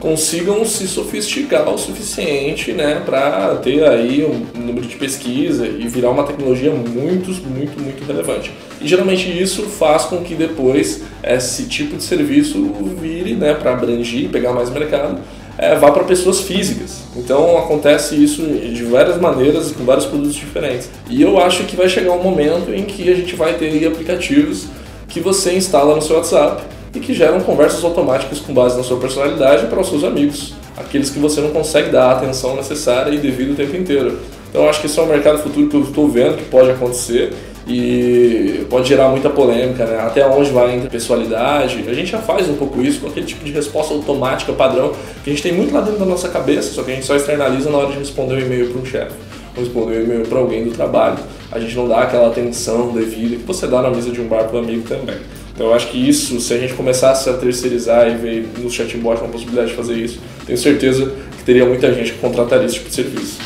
consigam 0.00 0.64
se 0.64 0.88
sofisticar 0.88 1.68
o 1.68 1.76
suficiente 1.76 2.72
né, 2.72 3.02
para 3.04 3.56
ter 3.56 3.84
aí 3.84 4.24
um 4.24 4.58
número 4.58 4.86
de 4.86 4.96
pesquisa 4.96 5.66
e 5.66 5.86
virar 5.86 6.10
uma 6.10 6.24
tecnologia 6.24 6.70
muito, 6.70 7.30
muito, 7.46 7.78
muito 7.78 8.06
relevante. 8.06 8.50
E 8.80 8.88
geralmente 8.88 9.28
isso 9.28 9.64
faz 9.64 10.04
com 10.04 10.22
que 10.22 10.34
depois 10.34 11.02
esse 11.22 11.64
tipo 11.64 11.94
de 11.96 12.04
serviço 12.04 12.72
vire 12.98 13.34
né, 13.34 13.52
para 13.52 13.72
abranger, 13.72 14.30
pegar 14.30 14.52
mais 14.52 14.70
mercado 14.70 15.20
é, 15.58 15.74
vá 15.74 15.90
para 15.90 16.04
pessoas 16.04 16.40
físicas. 16.40 17.02
Então 17.16 17.58
acontece 17.58 18.14
isso 18.14 18.42
de 18.42 18.84
várias 18.84 19.20
maneiras 19.20 19.72
com 19.72 19.84
vários 19.84 20.06
produtos 20.06 20.34
diferentes. 20.34 20.88
E 21.10 21.20
eu 21.20 21.38
acho 21.38 21.64
que 21.64 21.74
vai 21.74 21.88
chegar 21.88 22.12
um 22.12 22.22
momento 22.22 22.72
em 22.72 22.84
que 22.84 23.10
a 23.10 23.14
gente 23.14 23.34
vai 23.34 23.54
ter 23.54 23.84
aplicativos 23.86 24.66
que 25.08 25.20
você 25.20 25.54
instala 25.54 25.96
no 25.96 26.02
seu 26.02 26.16
WhatsApp 26.16 26.62
e 26.94 27.00
que 27.00 27.12
geram 27.12 27.40
conversas 27.40 27.82
automáticas 27.82 28.38
com 28.38 28.54
base 28.54 28.76
na 28.76 28.84
sua 28.84 28.98
personalidade 28.98 29.66
para 29.66 29.80
os 29.80 29.88
seus 29.88 30.04
amigos, 30.04 30.54
aqueles 30.76 31.10
que 31.10 31.18
você 31.18 31.40
não 31.40 31.50
consegue 31.50 31.90
dar 31.90 32.10
a 32.10 32.12
atenção 32.12 32.54
necessária 32.54 33.12
e 33.12 33.18
devida 33.18 33.52
o 33.52 33.56
tempo 33.56 33.76
inteiro. 33.76 34.18
Então 34.48 34.68
acho 34.68 34.80
que 34.80 34.86
esse 34.86 34.98
é 34.98 35.02
um 35.02 35.06
mercado 35.06 35.42
futuro 35.42 35.68
que 35.68 35.76
eu 35.76 35.82
estou 35.82 36.08
vendo 36.08 36.36
que 36.36 36.44
pode 36.44 36.70
acontecer 36.70 37.32
e 37.68 38.64
pode 38.70 38.88
gerar 38.88 39.08
muita 39.08 39.28
polêmica, 39.28 39.84
né? 39.84 39.98
Até 40.00 40.26
onde 40.26 40.50
vai 40.50 40.72
a 40.72 40.76
interpessoalidade. 40.76 41.84
A 41.86 41.92
gente 41.92 42.10
já 42.10 42.18
faz 42.18 42.48
um 42.48 42.54
pouco 42.54 42.80
isso 42.80 43.00
com 43.00 43.08
aquele 43.08 43.26
tipo 43.26 43.44
de 43.44 43.52
resposta 43.52 43.92
automática 43.92 44.52
padrão 44.52 44.92
que 45.22 45.28
a 45.28 45.32
gente 45.32 45.42
tem 45.42 45.52
muito 45.52 45.74
lá 45.74 45.82
dentro 45.82 45.98
da 45.98 46.06
nossa 46.06 46.28
cabeça, 46.28 46.72
só 46.72 46.82
que 46.82 46.90
a 46.90 46.94
gente 46.94 47.06
só 47.06 47.14
externaliza 47.14 47.68
na 47.68 47.76
hora 47.76 47.92
de 47.92 47.98
responder 47.98 48.36
um 48.36 48.40
e-mail 48.40 48.70
para 48.70 48.80
um 48.80 48.84
chefe, 48.86 49.14
ou 49.54 49.62
responder 49.62 49.98
um 49.98 50.04
e-mail 50.04 50.26
para 50.26 50.38
alguém 50.38 50.64
do 50.64 50.70
trabalho. 50.70 51.18
A 51.52 51.60
gente 51.60 51.76
não 51.76 51.86
dá 51.86 52.00
aquela 52.00 52.28
atenção 52.28 52.92
devida 52.92 53.36
que 53.36 53.44
você 53.44 53.66
dá 53.66 53.82
na 53.82 53.90
mesa 53.90 54.10
de 54.10 54.20
um 54.20 54.28
bar 54.28 54.44
para 54.44 54.56
o 54.56 54.58
amigo 54.60 54.88
também. 54.88 55.16
Então 55.54 55.66
eu 55.66 55.74
acho 55.74 55.88
que 55.88 56.08
isso, 56.08 56.40
se 56.40 56.54
a 56.54 56.58
gente 56.58 56.72
começasse 56.74 57.28
a 57.28 57.32
terceirizar 57.34 58.08
e 58.08 58.14
ver 58.14 58.48
no 58.58 58.70
chatbot 58.70 59.20
uma 59.20 59.28
possibilidade 59.28 59.70
de 59.70 59.76
fazer 59.76 59.94
isso, 59.94 60.20
tenho 60.46 60.56
certeza 60.56 61.12
que 61.36 61.44
teria 61.44 61.66
muita 61.66 61.92
gente 61.92 62.12
que 62.12 62.18
contrataria 62.18 62.66
esse 62.66 62.76
tipo 62.76 62.88
de 62.88 62.94
serviço. 62.94 63.38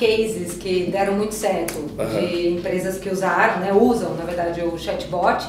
Cases 0.00 0.54
que 0.56 0.88
deram 0.90 1.12
muito 1.12 1.34
certo 1.34 1.74
Aham. 1.98 2.20
de 2.20 2.48
empresas 2.48 2.98
que 2.98 3.10
usaram, 3.10 3.60
né, 3.60 3.70
usam 3.72 4.14
na 4.14 4.24
verdade 4.24 4.62
o 4.62 4.78
chatbot. 4.78 5.46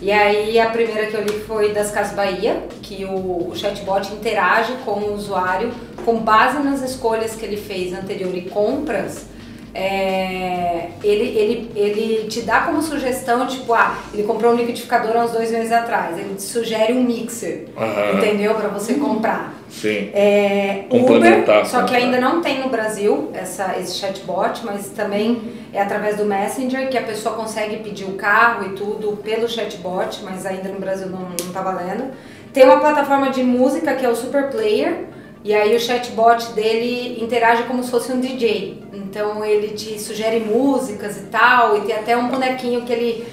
E 0.00 0.10
aí 0.10 0.58
a 0.58 0.70
primeira 0.70 1.08
que 1.08 1.14
eu 1.14 1.22
li 1.22 1.40
foi 1.40 1.72
das 1.74 1.90
Casas 1.90 2.14
Bahia, 2.14 2.62
que 2.80 3.04
o, 3.04 3.48
o 3.50 3.52
chatbot 3.54 4.10
interage 4.14 4.72
com 4.84 4.92
o 4.92 5.14
usuário 5.14 5.70
com 6.06 6.16
base 6.20 6.58
nas 6.62 6.80
escolhas 6.82 7.34
que 7.36 7.44
ele 7.44 7.58
fez 7.58 7.92
anterior 7.92 8.34
e 8.34 8.42
compras. 8.42 9.26
é, 9.74 10.88
ele, 11.04 11.24
ele, 11.38 11.70
ele 11.76 12.28
te 12.28 12.40
dá 12.42 12.62
como 12.62 12.80
sugestão, 12.82 13.46
tipo, 13.46 13.72
ah, 13.74 13.98
ele 14.12 14.22
comprou 14.24 14.52
um 14.52 14.56
liquidificador 14.56 15.16
há 15.16 15.24
uns 15.24 15.32
dois 15.32 15.50
meses 15.50 15.70
atrás, 15.70 16.18
ele 16.18 16.34
te 16.34 16.42
sugere 16.42 16.92
um 16.92 17.02
mixer, 17.04 17.66
Aham. 17.76 18.16
entendeu? 18.18 18.54
Para 18.54 18.68
você 18.68 18.94
comprar. 18.94 19.54
Sim. 19.70 20.10
É, 20.12 20.84
Complementar, 20.88 21.58
Uber, 21.58 21.66
só 21.66 21.82
que 21.82 21.92
complementar. 21.92 21.96
ainda 21.96 22.20
não 22.20 22.42
tem 22.42 22.60
no 22.60 22.68
Brasil 22.68 23.30
essa, 23.32 23.78
esse 23.78 23.94
chatbot, 23.98 24.62
mas 24.64 24.88
também 24.88 25.40
é 25.72 25.80
através 25.80 26.16
do 26.16 26.24
Messenger 26.24 26.88
que 26.88 26.98
a 26.98 27.02
pessoa 27.02 27.36
consegue 27.36 27.76
pedir 27.76 28.04
o 28.04 28.14
carro 28.14 28.66
e 28.66 28.68
tudo 28.70 29.16
pelo 29.18 29.48
chatbot, 29.48 30.22
mas 30.24 30.44
ainda 30.44 30.68
no 30.68 30.80
Brasil 30.80 31.08
não, 31.08 31.20
não 31.20 31.52
tá 31.52 31.62
valendo. 31.62 32.10
Tem 32.52 32.64
uma 32.64 32.80
plataforma 32.80 33.30
de 33.30 33.42
música 33.44 33.94
que 33.94 34.04
é 34.04 34.08
o 34.08 34.16
Super 34.16 34.50
Player, 34.50 35.04
e 35.42 35.54
aí 35.54 35.74
o 35.74 35.80
chatbot 35.80 36.52
dele 36.52 37.22
interage 37.22 37.62
como 37.62 37.82
se 37.82 37.90
fosse 37.90 38.12
um 38.12 38.20
DJ. 38.20 38.82
Então 38.92 39.44
ele 39.44 39.68
te 39.68 39.98
sugere 39.98 40.40
músicas 40.40 41.16
e 41.16 41.22
tal, 41.26 41.78
e 41.78 41.80
tem 41.82 41.94
até 41.94 42.16
um 42.16 42.28
bonequinho 42.28 42.82
que 42.82 42.92
ele 42.92 43.26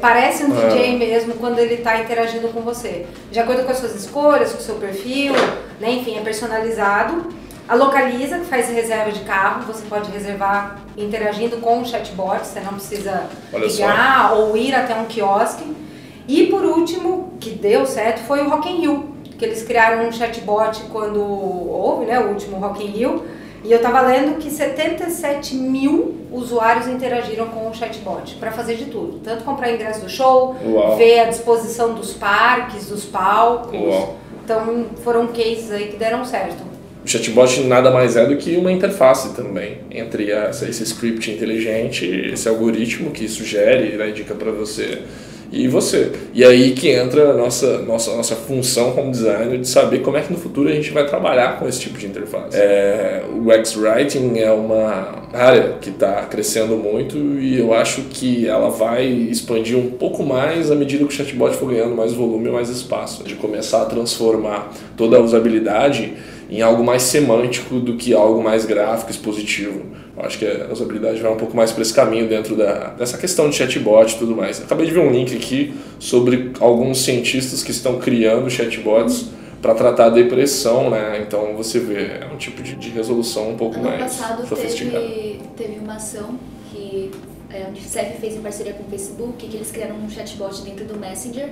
parece 0.00 0.44
um 0.44 0.52
Ah. 0.56 0.66
DJ 0.68 0.98
mesmo 0.98 1.34
quando 1.34 1.58
ele 1.58 1.74
está 1.74 2.00
interagindo 2.00 2.48
com 2.48 2.60
você. 2.60 3.06
De 3.30 3.38
acordo 3.38 3.64
com 3.64 3.72
as 3.72 3.78
suas 3.78 3.94
escolhas, 3.94 4.52
com 4.52 4.58
o 4.58 4.62
seu 4.62 4.76
perfil, 4.76 5.32
né? 5.80 5.90
enfim, 5.90 6.16
é 6.16 6.20
personalizado. 6.20 7.26
A 7.66 7.74
Localiza, 7.74 8.38
que 8.40 8.44
faz 8.44 8.68
reserva 8.68 9.10
de 9.10 9.20
carro, 9.20 9.62
você 9.66 9.84
pode 9.88 10.10
reservar 10.10 10.80
interagindo 10.98 11.56
com 11.58 11.80
o 11.80 11.86
chatbot, 11.86 12.46
você 12.46 12.60
não 12.60 12.74
precisa 12.74 13.22
Olha 13.52 13.68
só. 13.70 13.86
ligar 13.86 14.34
ou 14.34 14.54
ir 14.56 14.74
até 14.74 14.94
um 14.94 15.06
quiosque. 15.06 15.64
E 16.28 16.46
por 16.48 16.62
último, 16.62 17.32
que 17.40 17.50
deu 17.50 17.86
certo, 17.86 18.20
foi 18.26 18.40
o 18.42 18.50
Rock 18.50 18.68
in 18.68 18.80
Rio, 18.80 19.14
que 19.38 19.44
eles 19.44 19.62
criaram 19.62 20.06
um 20.06 20.12
chatbot 20.12 20.82
quando 20.92 21.20
houve, 21.20 22.04
né, 22.04 22.20
o 22.20 22.28
último 22.28 22.58
Rock 22.58 22.84
in 22.84 22.88
Rio. 22.88 23.24
E 23.64 23.72
eu 23.72 23.80
tava 23.80 24.02
lendo 24.02 24.38
que 24.38 24.50
77 24.50 25.54
mil 25.54 26.16
usuários 26.30 26.86
interagiram 26.86 27.46
com 27.46 27.70
o 27.70 27.74
chatbot 27.74 28.34
para 28.34 28.52
fazer 28.52 28.76
de 28.76 28.86
tudo. 28.86 29.20
Tanto 29.24 29.42
comprar 29.42 29.72
ingresso 29.72 30.02
do 30.02 30.08
show, 30.08 30.54
Uau. 30.62 30.96
ver 30.96 31.20
a 31.20 31.24
disposição 31.24 31.94
dos 31.94 32.12
parques, 32.12 32.86
dos 32.86 33.04
palcos. 33.06 33.80
Uau. 33.80 34.16
Então 34.44 34.86
foram 35.02 35.28
cases 35.28 35.72
aí 35.72 35.88
que 35.88 35.96
deram 35.96 36.24
certo. 36.24 36.62
O 37.02 37.08
chatbot 37.08 37.62
nada 37.62 37.90
mais 37.90 38.16
é 38.16 38.26
do 38.26 38.36
que 38.36 38.56
uma 38.56 38.70
interface 38.70 39.34
também 39.34 39.78
entre 39.90 40.30
essa, 40.30 40.68
esse 40.68 40.82
script 40.82 41.30
inteligente, 41.30 42.04
esse 42.32 42.48
algoritmo 42.48 43.10
que 43.10 43.28
sugere, 43.28 43.96
né, 43.96 44.10
indica 44.10 44.34
para 44.34 44.50
você 44.50 45.02
e 45.54 45.68
você. 45.68 46.10
E 46.34 46.44
aí 46.44 46.72
que 46.72 46.88
entra 46.88 47.30
a 47.30 47.34
nossa, 47.34 47.78
nossa, 47.78 48.14
nossa 48.16 48.34
função 48.34 48.90
como 48.92 49.12
designer 49.12 49.58
de 49.58 49.68
saber 49.68 50.00
como 50.00 50.16
é 50.16 50.20
que 50.20 50.32
no 50.32 50.38
futuro 50.38 50.68
a 50.68 50.72
gente 50.72 50.90
vai 50.90 51.06
trabalhar 51.06 51.58
com 51.58 51.68
esse 51.68 51.78
tipo 51.78 51.96
de 51.96 52.06
interface. 52.06 52.56
É, 52.56 53.22
o 53.32 53.52
X-Writing 53.52 54.38
é 54.38 54.50
uma 54.50 55.22
área 55.32 55.76
que 55.80 55.90
está 55.90 56.22
crescendo 56.22 56.76
muito 56.76 57.16
e 57.16 57.58
eu 57.58 57.72
acho 57.72 58.02
que 58.02 58.48
ela 58.48 58.68
vai 58.68 59.06
expandir 59.06 59.78
um 59.78 59.90
pouco 59.90 60.24
mais 60.24 60.72
à 60.72 60.74
medida 60.74 61.04
que 61.04 61.12
o 61.12 61.16
chatbot 61.16 61.54
for 61.54 61.70
ganhando 61.70 61.94
mais 61.94 62.12
volume 62.12 62.50
mais 62.50 62.68
espaço. 62.68 63.22
De 63.22 63.36
começar 63.36 63.82
a 63.82 63.84
transformar 63.84 64.72
toda 64.96 65.16
a 65.16 65.20
usabilidade 65.20 66.14
em 66.50 66.60
algo 66.60 66.84
mais 66.84 67.02
semântico 67.02 67.80
do 67.80 67.96
que 67.96 68.14
algo 68.14 68.42
mais 68.42 68.64
gráfico, 68.64 69.10
expositivo. 69.10 69.82
Eu 70.16 70.24
acho 70.24 70.38
que 70.38 70.46
a 70.46 70.72
usabilidade 70.72 71.20
vai 71.20 71.32
um 71.32 71.36
pouco 71.36 71.56
mais 71.56 71.72
para 71.72 71.82
esse 71.82 71.92
caminho 71.92 72.28
dentro 72.28 72.54
da, 72.54 72.90
dessa 72.90 73.18
questão 73.18 73.50
de 73.50 73.56
chatbot 73.56 74.14
e 74.14 74.18
tudo 74.18 74.36
mais. 74.36 74.62
Acabei 74.62 74.86
de 74.86 74.92
ver 74.92 75.00
um 75.00 75.10
link 75.10 75.34
aqui 75.34 75.74
sobre 75.98 76.52
alguns 76.60 77.02
cientistas 77.04 77.62
que 77.62 77.70
estão 77.70 77.98
criando 77.98 78.48
chatbots 78.48 79.26
para 79.60 79.74
tratar 79.74 80.06
a 80.06 80.10
depressão, 80.10 80.90
né? 80.90 81.24
Então 81.26 81.56
você 81.56 81.80
vê, 81.80 82.18
é 82.20 82.28
um 82.32 82.36
tipo 82.36 82.62
de, 82.62 82.76
de 82.76 82.90
resolução 82.90 83.50
um 83.50 83.56
pouco 83.56 83.76
Ano 83.76 83.88
mais 83.88 84.02
passado 84.02 84.46
sofisticada. 84.46 85.00
teve, 85.00 85.40
teve 85.56 85.78
uma 85.78 85.94
ação 85.94 86.38
que 86.70 87.10
é, 87.50 87.64
a 87.64 87.68
Unicef 87.68 88.20
fez 88.20 88.34
em 88.34 88.40
parceria 88.40 88.74
com 88.74 88.82
o 88.82 88.86
Facebook, 88.90 89.46
que 89.46 89.56
eles 89.56 89.70
criaram 89.70 89.96
um 89.96 90.10
chatbot 90.10 90.60
dentro 90.62 90.84
do 90.84 90.98
Messenger, 90.98 91.48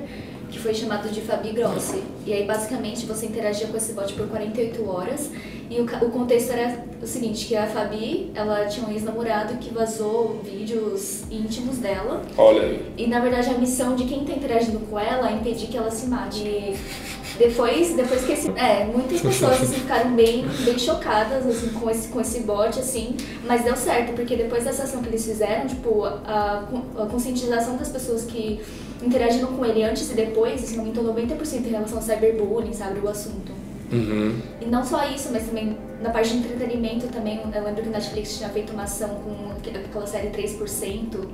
que 0.52 0.58
foi 0.58 0.74
chamado 0.74 1.08
de 1.08 1.22
Fabi 1.22 1.50
Grossi. 1.50 2.02
E 2.26 2.32
aí, 2.32 2.44
basicamente, 2.44 3.06
você 3.06 3.26
interagia 3.26 3.66
com 3.66 3.76
esse 3.76 3.94
bot 3.94 4.12
por 4.12 4.28
48 4.28 4.88
horas. 4.88 5.30
E 5.70 5.80
o, 5.80 5.84
o 5.84 6.10
contexto 6.10 6.52
era 6.52 6.84
o 7.02 7.06
seguinte, 7.06 7.46
que 7.46 7.56
a 7.56 7.66
Fabi, 7.66 8.30
ela 8.34 8.66
tinha 8.66 8.86
um 8.86 8.92
ex-namorado 8.92 9.56
que 9.56 9.72
vazou 9.72 10.42
vídeos 10.44 11.22
íntimos 11.30 11.78
dela. 11.78 12.22
Olha 12.36 12.62
aí. 12.62 12.92
E 12.98 13.06
na 13.06 13.18
verdade 13.20 13.48
a 13.48 13.58
missão 13.58 13.96
de 13.96 14.04
quem 14.04 14.24
tá 14.24 14.34
interagindo 14.34 14.80
com 14.80 15.00
ela 15.00 15.30
é 15.30 15.32
impedir 15.32 15.68
que 15.68 15.76
ela 15.76 15.90
se 15.90 16.06
mate. 16.06 16.42
E 16.44 16.76
depois, 17.38 17.94
depois 17.94 18.22
que 18.24 18.32
esse. 18.32 18.50
É, 18.50 18.84
muitas 18.84 19.20
pessoas 19.22 19.62
assim, 19.62 19.80
ficaram 19.80 20.14
bem, 20.14 20.44
bem 20.64 20.78
chocadas 20.78 21.46
assim, 21.46 21.70
com, 21.70 21.90
esse, 21.90 22.08
com 22.08 22.20
esse 22.20 22.40
bot, 22.40 22.78
assim, 22.78 23.16
mas 23.46 23.64
deu 23.64 23.74
certo, 23.74 24.12
porque 24.14 24.36
depois 24.36 24.64
dessa 24.64 24.82
ação 24.82 25.02
que 25.02 25.08
eles 25.08 25.24
fizeram, 25.24 25.66
tipo, 25.66 26.04
a, 26.04 26.64
a 26.98 27.06
conscientização 27.06 27.76
das 27.76 27.88
pessoas 27.88 28.24
que 28.24 28.60
interagiram 29.02 29.48
com 29.48 29.64
ele 29.64 29.82
antes 29.82 30.10
e 30.10 30.14
depois, 30.14 30.62
assim, 30.62 30.78
aumentou 30.78 31.02
90% 31.04 31.66
em 31.66 31.70
relação 31.70 31.98
ao 31.98 32.02
cyberbullying, 32.04 32.72
sabe, 32.72 33.00
o 33.00 33.08
assunto. 33.08 33.52
Uhum. 33.92 34.40
E 34.60 34.64
não 34.64 34.84
só 34.84 35.04
isso, 35.10 35.28
mas 35.32 35.46
também 35.46 35.76
na 36.02 36.10
parte 36.10 36.30
de 36.30 36.38
entretenimento 36.38 37.06
também, 37.08 37.40
eu 37.54 37.62
lembro 37.64 37.82
que 37.82 37.88
o 37.88 37.92
Netflix 37.92 38.36
tinha 38.38 38.48
feito 38.48 38.72
uma 38.72 38.84
ação 38.84 39.08
com 39.08 39.52
aqu- 39.52 39.76
aquela 39.84 40.06
série 40.06 40.28
3%, 40.30 41.28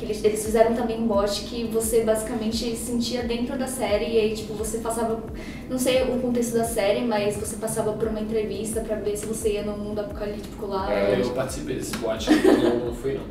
que 0.00 0.06
eles, 0.06 0.24
eles 0.24 0.42
fizeram 0.44 0.74
também 0.74 0.98
um 0.98 1.06
bot 1.06 1.30
que 1.42 1.64
você 1.64 2.00
basicamente 2.02 2.74
sentia 2.74 3.22
dentro 3.22 3.58
da 3.58 3.66
série 3.66 4.06
e 4.06 4.18
aí 4.18 4.34
tipo 4.34 4.54
você 4.54 4.78
passava, 4.78 5.22
não 5.68 5.78
sei 5.78 6.02
o 6.04 6.18
contexto 6.18 6.54
da 6.54 6.64
série, 6.64 7.02
mas 7.02 7.36
você 7.36 7.56
passava 7.56 7.92
por 7.92 8.08
uma 8.08 8.18
entrevista 8.18 8.80
pra 8.80 8.96
ver 8.96 9.16
se 9.16 9.26
você 9.26 9.52
ia 9.52 9.62
no 9.62 9.76
mundo 9.76 10.00
apocalíptico 10.00 10.66
lá. 10.66 10.90
É, 10.90 11.20
Eu 11.20 11.28
participei 11.30 11.76
desse 11.76 11.96
boate, 11.98 12.30
não, 12.34 12.86
não 12.86 12.94
fui 12.94 13.12
não. 13.14 13.20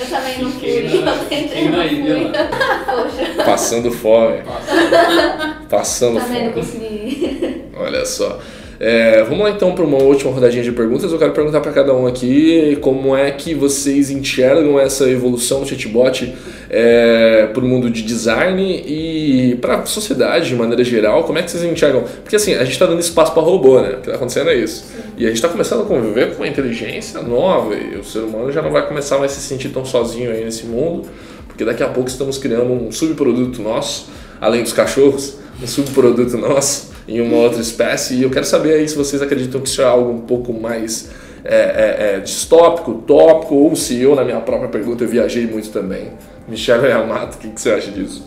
Eu 0.00 0.08
também 0.08 0.38
não 0.42 0.50
fui, 0.52 1.00
na- 1.04 1.14
eu 1.14 1.18
fiquei 1.18 1.68
na 1.68 1.76
não 1.76 1.84
ilha. 1.86 2.48
Poxa, 2.86 3.44
Passando 3.44 3.90
fome. 3.92 4.38
Passando 5.68 6.20
também 6.20 6.44
não 6.46 6.52
fome. 6.52 6.64
consegui. 6.66 7.64
Olha 7.76 8.06
só. 8.06 8.38
É, 8.84 9.22
vamos 9.22 9.44
lá 9.44 9.50
então 9.50 9.76
para 9.76 9.84
uma 9.84 9.98
última 9.98 10.32
rodadinha 10.32 10.64
de 10.64 10.72
perguntas. 10.72 11.12
Eu 11.12 11.16
quero 11.16 11.30
perguntar 11.30 11.60
para 11.60 11.70
cada 11.70 11.94
um 11.94 12.04
aqui 12.04 12.76
como 12.80 13.16
é 13.16 13.30
que 13.30 13.54
vocês 13.54 14.10
enxergam 14.10 14.76
essa 14.76 15.08
evolução 15.08 15.60
do 15.60 15.68
chatbot 15.68 16.34
é, 16.68 17.46
para 17.54 17.62
o 17.62 17.68
mundo 17.68 17.88
de 17.88 18.02
design 18.02 18.60
e 18.84 19.56
para 19.60 19.76
a 19.76 19.86
sociedade 19.86 20.48
de 20.48 20.56
maneira 20.56 20.82
geral. 20.82 21.22
Como 21.22 21.38
é 21.38 21.44
que 21.44 21.50
vocês 21.52 21.62
enxergam? 21.62 22.02
Porque 22.24 22.34
assim, 22.34 22.54
a 22.54 22.64
gente 22.64 22.72
está 22.72 22.84
dando 22.84 22.98
espaço 22.98 23.32
para 23.32 23.40
robô, 23.40 23.80
né? 23.80 23.90
O 23.90 23.92
que 23.92 23.98
está 24.00 24.14
acontecendo 24.16 24.50
é 24.50 24.56
isso. 24.56 24.84
E 25.16 25.26
a 25.26 25.28
gente 25.28 25.36
está 25.36 25.48
começando 25.48 25.82
a 25.82 25.84
conviver 25.84 26.34
com 26.34 26.42
uma 26.42 26.48
inteligência 26.48 27.22
nova 27.22 27.76
e 27.76 27.96
o 27.96 28.02
ser 28.02 28.18
humano 28.18 28.50
já 28.50 28.62
não 28.62 28.72
vai 28.72 28.84
começar 28.84 29.16
mais 29.16 29.30
a 29.30 29.34
se 29.36 29.42
sentir 29.42 29.68
tão 29.68 29.84
sozinho 29.84 30.32
aí 30.32 30.44
nesse 30.44 30.66
mundo, 30.66 31.08
porque 31.46 31.64
daqui 31.64 31.84
a 31.84 31.88
pouco 31.88 32.10
estamos 32.10 32.36
criando 32.36 32.72
um 32.72 32.90
subproduto 32.90 33.62
nosso, 33.62 34.10
além 34.40 34.64
dos 34.64 34.72
cachorros, 34.72 35.36
um 35.62 35.68
subproduto 35.68 36.36
nosso 36.36 36.91
em 37.08 37.20
uma 37.20 37.36
outra 37.36 37.60
espécie. 37.60 38.14
E 38.14 38.22
eu 38.22 38.30
quero 38.30 38.44
saber 38.46 38.74
aí 38.74 38.88
se 38.88 38.96
vocês 38.96 39.20
acreditam 39.22 39.60
que 39.60 39.68
isso 39.68 39.82
é 39.82 39.84
algo 39.84 40.10
um 40.10 40.20
pouco 40.20 40.52
mais 40.52 41.10
é, 41.44 41.56
é, 41.56 42.14
é, 42.16 42.20
distópico, 42.20 42.92
utópico, 42.92 43.54
ou 43.54 43.74
se 43.74 44.00
eu, 44.00 44.14
na 44.14 44.24
minha 44.24 44.40
própria 44.40 44.68
pergunta, 44.68 45.04
eu 45.04 45.08
viajei 45.08 45.46
muito 45.46 45.70
também. 45.70 46.12
Michel 46.48 46.84
Yamato, 46.84 47.36
o 47.36 47.40
que, 47.40 47.48
que 47.48 47.60
você 47.60 47.70
acha 47.72 47.90
disso? 47.90 48.24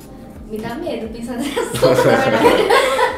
Me 0.50 0.58
dá 0.58 0.76
medo 0.76 1.08
pensar 1.12 1.38
nessa 1.38 1.62
na 1.88 1.94
verdade. 1.94 2.64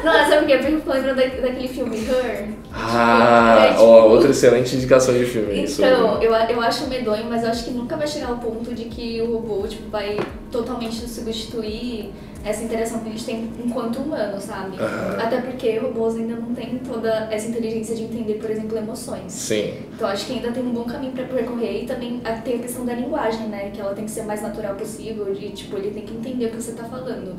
Não, 0.04 0.12
sabe 0.28 0.46
quê? 0.46 0.58
Porque 0.58 0.72
eu 0.88 0.94
lembro 0.94 1.14
da, 1.14 1.22
daquele 1.22 1.68
filme 1.68 1.96
Her. 1.98 2.48
Ah, 2.72 3.66
É, 3.66 3.68
tipo- 3.70 3.82
ó, 3.82 4.08
outra 4.08 4.30
excelente 4.30 4.76
indicação 4.76 5.12
de 5.14 5.24
filme. 5.24 5.64
Então, 5.64 6.22
eu, 6.22 6.32
eu 6.32 6.60
acho 6.60 6.86
medonho, 6.86 7.24
mas 7.28 7.42
eu 7.42 7.50
acho 7.50 7.64
que 7.64 7.70
nunca 7.70 7.96
vai 7.96 8.06
chegar 8.06 8.28
ao 8.28 8.38
ponto 8.38 8.72
de 8.72 8.84
que 8.84 9.20
o 9.20 9.32
robô 9.32 9.66
tipo, 9.66 9.90
vai 9.90 10.16
totalmente 10.50 10.94
substituir 11.08 12.12
essa 12.48 12.64
interação 12.64 13.00
que 13.00 13.08
a 13.08 13.12
gente 13.12 13.24
tem 13.24 13.48
enquanto 13.64 13.96
humano, 14.00 14.40
sabe? 14.40 14.76
Aham. 14.80 15.16
Até 15.20 15.40
porque 15.40 15.78
robôs 15.78 16.16
ainda 16.16 16.36
não 16.36 16.54
têm 16.54 16.78
toda 16.78 17.28
essa 17.30 17.48
inteligência 17.48 17.94
de 17.94 18.04
entender, 18.04 18.34
por 18.34 18.50
exemplo, 18.50 18.76
emoções. 18.78 19.32
Sim. 19.32 19.74
Então 19.94 20.08
acho 20.08 20.26
que 20.26 20.32
ainda 20.34 20.50
tem 20.52 20.62
um 20.62 20.70
bom 20.70 20.84
caminho 20.84 21.12
pra 21.12 21.24
percorrer 21.24 21.82
e 21.84 21.86
também 21.86 22.20
tem 22.44 22.54
a 22.56 22.58
questão 22.58 22.84
da 22.84 22.94
linguagem, 22.94 23.46
né? 23.48 23.70
Que 23.72 23.80
ela 23.80 23.94
tem 23.94 24.04
que 24.04 24.10
ser 24.10 24.22
mais 24.22 24.42
natural 24.42 24.74
possível, 24.74 25.32
de 25.34 25.50
tipo, 25.50 25.76
ele 25.76 25.90
tem 25.90 26.02
que 26.04 26.14
entender 26.14 26.46
o 26.46 26.50
que 26.50 26.56
você 26.62 26.72
tá 26.72 26.84
falando. 26.84 27.36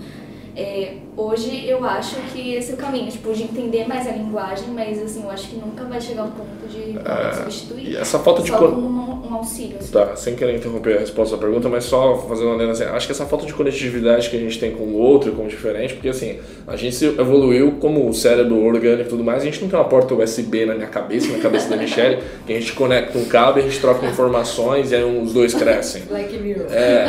É, 0.55 0.97
hoje 1.15 1.65
eu 1.67 1.85
acho 1.85 2.15
que 2.33 2.55
esse 2.55 2.71
é 2.71 2.73
o 2.73 2.77
caminho, 2.77 3.09
tipo, 3.09 3.31
de 3.33 3.43
entender 3.43 3.87
mais 3.87 4.05
a 4.07 4.11
linguagem, 4.11 4.67
mas 4.73 5.01
assim, 5.01 5.23
eu 5.23 5.29
acho 5.29 5.47
que 5.47 5.55
nunca 5.55 5.85
vai 5.85 6.01
chegar 6.01 6.23
ao 6.23 6.29
ponto 6.29 6.67
de 6.67 6.97
É, 6.97 7.33
substituir. 7.33 7.91
e 7.91 7.95
essa 7.95 8.19
falta 8.19 8.41
de 8.41 8.51
como 8.51 9.08
um, 9.29 9.35
auxílio. 9.35 9.77
Assim. 9.79 9.91
Tá, 9.91 10.15
sem 10.15 10.35
querer 10.35 10.55
interromper 10.55 10.97
a 10.97 10.99
resposta 10.99 11.35
da 11.35 11.41
pergunta, 11.41 11.69
mas 11.69 11.85
só 11.85 12.17
fazendo 12.27 12.47
uma 12.47 12.55
adendo 12.55 12.71
assim, 12.71 12.83
acho 12.83 13.05
que 13.05 13.11
essa 13.11 13.25
falta 13.25 13.45
de 13.45 13.53
conectividade 13.53 14.29
que 14.29 14.37
a 14.37 14.39
gente 14.39 14.59
tem 14.59 14.71
com 14.71 14.83
o 14.83 14.95
outro, 14.95 15.31
como 15.31 15.47
diferente, 15.47 15.93
porque 15.93 16.09
assim, 16.09 16.39
a 16.67 16.75
gente 16.75 16.95
se 16.95 17.05
evoluiu 17.05 17.73
como 17.79 18.07
o 18.07 18.13
cérebro 18.13 18.63
orgânico 18.63 19.03
e 19.03 19.09
tudo 19.09 19.23
mais, 19.23 19.41
a 19.41 19.45
gente 19.45 19.61
não 19.61 19.69
tem 19.69 19.79
uma 19.79 19.85
porta 19.85 20.13
USB 20.13 20.65
na 20.65 20.75
minha 20.75 20.87
cabeça, 20.87 21.31
na 21.31 21.39
cabeça 21.39 21.69
da 21.69 21.77
Michelle, 21.77 22.19
que 22.45 22.53
a 22.53 22.59
gente 22.59 22.73
conecta 22.73 23.17
um 23.17 23.25
cabo 23.25 23.59
e 23.59 23.61
a 23.61 23.65
gente 23.65 23.79
troca 23.79 24.05
informações 24.05 24.91
e 24.91 24.95
aí 24.95 25.03
os 25.03 25.33
dois 25.33 25.53
crescem. 25.53 26.03
Black 26.03 26.37
Mirror. 26.37 26.67
É, 26.71 27.05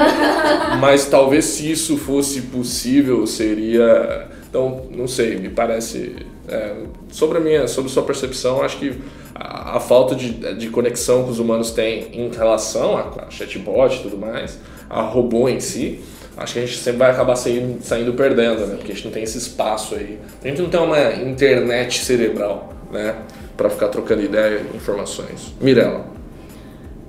mas 0.81 1.07
talvez 1.07 1.45
se 1.45 1.71
isso 1.71 1.97
fosse 1.97 2.43
possível, 2.43 3.27
seria. 3.27 4.29
Então, 4.49 4.83
não 4.91 5.07
sei, 5.07 5.37
me 5.37 5.49
parece. 5.49 6.17
É, 6.51 6.75
sobre 7.11 7.39
a 7.39 7.41
minha, 7.41 7.69
sobre 7.69 7.91
sua 7.91 8.03
percepção, 8.03 8.63
acho 8.63 8.79
que 8.79 9.01
a, 9.35 9.77
a 9.77 9.81
falta 9.81 10.15
de, 10.15 10.55
de 10.55 10.69
conexão 10.69 11.25
que 11.25 11.31
os 11.31 11.39
humanos 11.39 11.71
têm 11.71 12.09
em 12.13 12.29
relação 12.29 12.97
a, 12.97 13.27
a 13.27 13.31
chatbot 13.31 13.97
e 13.97 14.03
tudo 14.03 14.19
mais, 14.19 14.59
a 14.89 15.03
robô 15.03 15.49
em 15.49 15.61
si, 15.61 16.01
acho 16.37 16.55
que 16.55 16.59
a 16.59 16.67
gente 16.67 16.79
sempre 16.79 16.99
vai 16.99 17.11
acabar 17.11 17.37
saindo, 17.37 17.83
saindo 17.83 18.13
perdendo, 18.15 18.67
né? 18.67 18.77
Porque 18.77 18.93
a 18.93 18.95
gente 18.95 19.05
não 19.05 19.13
tem 19.13 19.23
esse 19.23 19.39
espaço 19.39 19.95
aí. 19.95 20.19
A 20.43 20.49
gente 20.49 20.61
não 20.61 20.69
tem 20.69 20.81
uma 20.81 21.13
internet 21.15 22.03
cerebral, 22.03 22.73
né? 22.91 23.15
Pra 23.57 23.71
ficar 23.71 23.89
trocando 23.89 24.23
ideia 24.23 24.61
informações. 24.75 25.55
Mirella. 25.61 26.07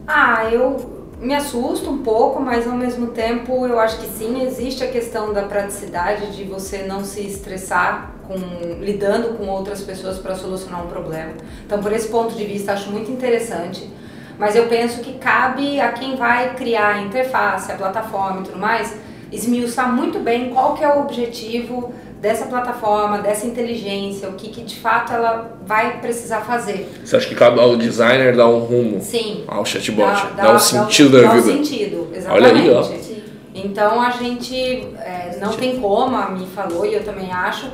Ah, 0.08 0.50
eu 0.52 1.02
me 1.20 1.34
assusto 1.34 1.90
um 1.90 2.00
pouco, 2.00 2.42
mas 2.42 2.68
ao 2.68 2.76
mesmo 2.76 3.08
tempo 3.08 3.66
eu 3.66 3.80
acho 3.80 4.00
que 4.00 4.08
sim, 4.08 4.44
existe 4.46 4.84
a 4.84 4.88
questão 4.88 5.34
da 5.34 5.44
praticidade 5.44 6.36
de 6.36 6.44
você 6.44 6.80
não 6.80 7.04
se 7.04 7.22
estressar 7.22 8.21
com 8.32 8.82
lidando 8.82 9.30
com 9.30 9.48
outras 9.48 9.82
pessoas 9.82 10.18
para 10.18 10.36
solucionar 10.36 10.84
um 10.84 10.88
problema. 10.88 11.34
Então, 11.66 11.82
por 11.82 11.92
esse 11.92 12.08
ponto 12.08 12.36
de 12.36 12.46
vista, 12.46 12.74
acho 12.74 12.90
muito 12.90 13.12
interessante. 13.12 13.90
Mas 14.38 14.56
eu 14.56 14.68
penso 14.68 15.02
que 15.02 15.14
cabe 15.14 15.80
a 15.80 15.92
quem 15.92 16.16
vai 16.16 16.56
criar 16.56 16.96
a 16.96 17.02
interface, 17.02 17.72
a 17.72 17.76
plataforma 17.76 18.42
e 18.42 18.44
tudo 18.44 18.58
mais, 18.58 18.96
esmiuçar 19.32 19.94
muito 19.94 20.20
bem 20.20 20.50
qual 20.50 20.74
que 20.74 20.84
é 20.84 20.88
o 20.88 21.02
objetivo 21.02 21.94
dessa 22.20 22.46
plataforma, 22.46 23.20
dessa 23.20 23.48
inteligência, 23.48 24.30
o 24.30 24.34
que, 24.34 24.50
que 24.50 24.62
de 24.62 24.76
fato 24.76 25.12
ela 25.12 25.58
vai 25.66 26.00
precisar 26.00 26.42
fazer. 26.42 26.88
Você 27.04 27.16
acha 27.16 27.28
que 27.28 27.36
cabe 27.36 27.60
ao 27.60 27.76
designer 27.76 28.36
dar 28.36 28.48
um 28.48 28.60
rumo 28.60 29.02
Sim, 29.02 29.44
ao 29.48 29.66
chatbot? 29.66 30.28
Dá, 30.36 30.54
um 30.54 30.60
sentido 30.60 31.22
dá 31.22 31.28
da 31.28 31.34
um 31.34 31.42
vida. 31.42 31.58
sentido, 31.58 32.08
Olha 32.30 32.50
aí, 32.50 32.70
ó. 32.70 32.80
exatamente. 32.80 33.24
Então 33.54 34.02
a 34.02 34.12
gente 34.12 34.56
é, 34.56 35.38
não 35.42 35.54
tem 35.54 35.80
como, 35.80 36.16
a 36.16 36.30
Mi 36.30 36.46
falou 36.48 36.86
e 36.86 36.94
eu 36.94 37.04
também 37.04 37.32
acho 37.32 37.68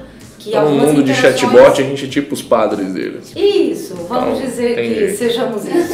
que 0.50 0.56
Então, 0.56 0.62
no 0.64 0.68
algumas 0.70 0.88
mundo 0.94 1.04
de 1.04 1.14
chatbot, 1.14 1.82
a 1.82 1.84
gente 1.86 2.06
é 2.06 2.08
tipo 2.08 2.34
os 2.34 2.42
padres 2.42 2.94
deles. 2.94 3.32
Isso, 3.36 3.96
vamos 4.08 4.38
Então, 4.40 4.48
dizer 4.50 4.76
que 4.76 4.96
jeito. 4.96 5.18
sejamos 5.18 5.66
isso. 5.66 5.94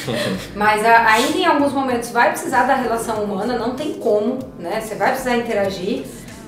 Mas 0.54 0.84
a- 0.84 1.06
ainda 1.12 1.38
em 1.38 1.46
alguns 1.46 1.72
momentos 1.72 2.10
vai 2.10 2.30
precisar 2.30 2.64
da 2.64 2.74
relação 2.74 3.22
humana, 3.24 3.58
não 3.58 3.74
tem 3.74 3.94
como, 3.94 4.38
né? 4.58 4.80
Você 4.80 4.94
vai 4.94 5.10
precisar 5.10 5.36
interagir. 5.36 6.02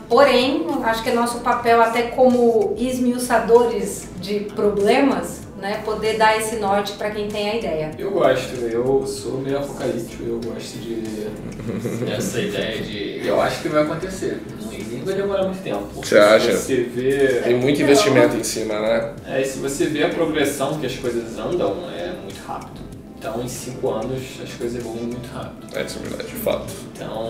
Porém, 0.08 0.64
acho 0.84 1.02
que 1.02 1.10
é 1.10 1.12
nosso 1.12 1.38
papel 1.40 1.82
até 1.82 2.02
como 2.02 2.75
esmiuçadores 2.78 4.08
de 4.21 4.40
problemas, 4.54 5.40
né? 5.58 5.82
Poder 5.84 6.16
dar 6.16 6.36
esse 6.36 6.56
norte 6.56 6.92
para 6.92 7.10
quem 7.10 7.28
tem 7.28 7.50
a 7.50 7.56
ideia. 7.56 7.90
Eu 7.99 8.10
gosto, 8.10 8.54
eu 8.56 9.06
sou 9.06 9.38
meio 9.40 9.58
apocalíptico, 9.58 10.23
eu 10.25 10.40
gosto 10.40 10.78
de 10.78 11.26
essa 12.10 12.40
ideia 12.40 12.82
de. 12.82 13.26
Eu 13.26 13.40
acho 13.40 13.62
que 13.62 13.69
vai 13.69 13.82
acontecer. 13.82 14.40
Nem 14.90 15.02
vai 15.02 15.14
demorar 15.14 15.45
muito 15.45 15.62
tempo. 15.62 15.86
Você 15.95 16.19
acha? 16.19 16.56
Se 16.56 16.58
você 16.58 16.82
vê. 16.82 17.40
Tem 17.42 17.56
muito 17.56 17.80
investimento 17.80 18.36
em 18.36 18.45
cima, 18.45 18.78
né? 18.80 19.14
É, 19.26 19.42
e 19.42 19.45
se 19.45 19.58
você 19.58 19.86
vê 19.86 20.04
a 20.04 20.08
progressão 20.08 20.78
que 20.78 20.86
as 20.86 20.95
coisas 20.97 21.38
andam, 21.38 21.88
é 21.90 22.12
muito 22.23 22.40
rápido. 22.47 22.80
Então 23.19 23.42
em 23.42 23.49
cinco 23.49 23.90
anos 23.90 24.23
as 24.42 24.52
coisas 24.52 24.78
evoluem 24.78 25.06
muito 25.06 25.26
rápido. 25.32 25.76
É, 25.76 25.82
isso 25.82 25.99
é 25.99 26.08
verdade, 26.08 26.28
de 26.28 26.36
fato. 26.36 26.73
Então, 26.92 27.28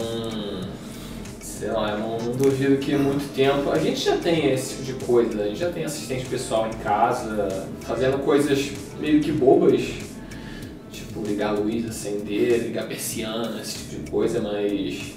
sei 1.59 1.71
lá, 1.71 1.93
eu 1.93 1.99
não, 1.99 2.19
não 2.19 2.33
duvido 2.33 2.77
que 2.77 2.95
muito 2.97 3.35
tempo. 3.35 3.71
A 3.71 3.79
gente 3.79 4.01
já 4.01 4.17
tem 4.19 4.53
esse 4.53 4.75
tipo 4.75 4.83
de 4.83 5.05
coisa, 5.07 5.43
a 5.43 5.47
gente 5.47 5.59
já 5.59 5.71
tem 5.71 5.85
assistente 5.85 6.27
pessoal 6.27 6.69
em 6.69 6.79
casa, 6.83 7.67
fazendo 7.81 8.19
coisas 8.19 8.73
meio 9.01 9.21
que 9.21 9.33
bobas, 9.33 9.83
tipo 10.93 11.23
ligar 11.23 11.51
a 11.51 11.53
luz, 11.53 11.89
acender, 11.89 12.63
ligar 12.63 12.85
a 12.85 12.87
persiana, 12.87 13.61
esse 13.61 13.79
tipo 13.79 14.05
de 14.05 14.11
coisa, 14.11 14.41
mas. 14.41 15.15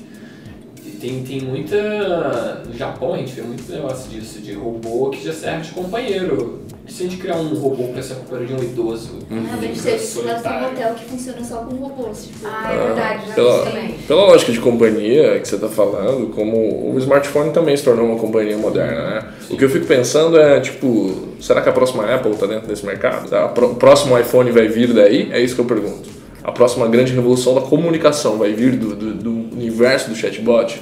Tem, 1.00 1.24
tem 1.24 1.42
muita. 1.42 2.62
No 2.68 2.74
Japão 2.78 3.14
a 3.14 3.18
gente 3.18 3.32
vê 3.34 3.42
muito 3.42 3.72
negócio 3.72 4.10
disso, 4.10 4.40
de 4.40 4.54
robô 4.54 5.10
que 5.10 5.24
já 5.24 5.32
serve 5.34 5.62
de 5.62 5.72
companheiro. 5.72 6.60
E 6.88 6.92
se 6.92 7.04
a 7.04 7.06
gente 7.08 7.18
criar 7.22 7.36
um 7.36 7.54
robô 7.54 7.90
pra 7.94 8.02
ser 8.02 8.16
companheiro 8.16 8.56
de 8.56 8.62
um 8.62 8.64
idoso? 8.70 9.20
Realmente 9.30 9.80
um 9.80 9.84
teve 9.84 10.22
lá 10.28 10.40
tem 10.40 10.52
um 10.52 10.66
hotel 10.68 10.96
que 10.96 11.06
funciona 11.06 11.44
só 11.44 11.58
com 11.58 11.76
robôs. 11.76 12.24
Tipo, 12.26 12.48
Ah, 12.48 12.74
é 12.74 12.86
verdade, 12.88 13.28
já 13.28 13.34
Pela, 13.36 13.64
vi 13.64 13.70
também. 13.72 13.96
pela 14.08 14.26
lógica 14.26 14.52
de 14.52 14.60
companhia 14.60 15.40
que 15.40 15.48
você 15.48 15.56
está 15.56 15.68
falando, 15.70 16.28
como 16.34 16.92
o 16.94 16.98
smartphone 17.00 17.52
também 17.52 17.78
se 17.78 17.84
tornou 17.84 18.08
uma 18.08 18.18
companhia 18.20 18.58
moderna, 18.58 19.10
né? 19.10 19.26
O 19.52 19.56
que 19.56 19.64
eu 19.64 19.70
fico 19.70 19.86
pensando 19.86 20.38
é, 20.40 20.60
tipo, 20.60 21.30
será 21.40 21.62
que 21.62 21.70
a 21.70 21.74
próxima 21.74 22.04
Apple 22.14 22.32
está 22.32 22.48
dentro 22.48 22.68
desse 22.68 22.86
mercado? 22.86 23.30
Pro- 23.54 23.72
O 23.72 23.76
próximo 23.76 24.18
iPhone 24.18 24.50
vai 24.52 24.68
vir 24.68 24.92
daí? 24.94 25.30
É 25.32 25.40
isso 25.40 25.54
que 25.56 25.62
eu 25.62 25.66
pergunto. 25.66 26.10
A 26.44 26.52
próxima 26.52 26.88
grande 26.88 27.14
revolução 27.14 27.54
da 27.54 27.62
comunicação 27.62 28.38
vai 28.38 28.54
vir 28.54 28.72
do, 28.76 28.96
do, 28.96 29.14
do 29.14 29.32
universo 29.56 30.10
do 30.10 30.16
chatbot? 30.16 30.82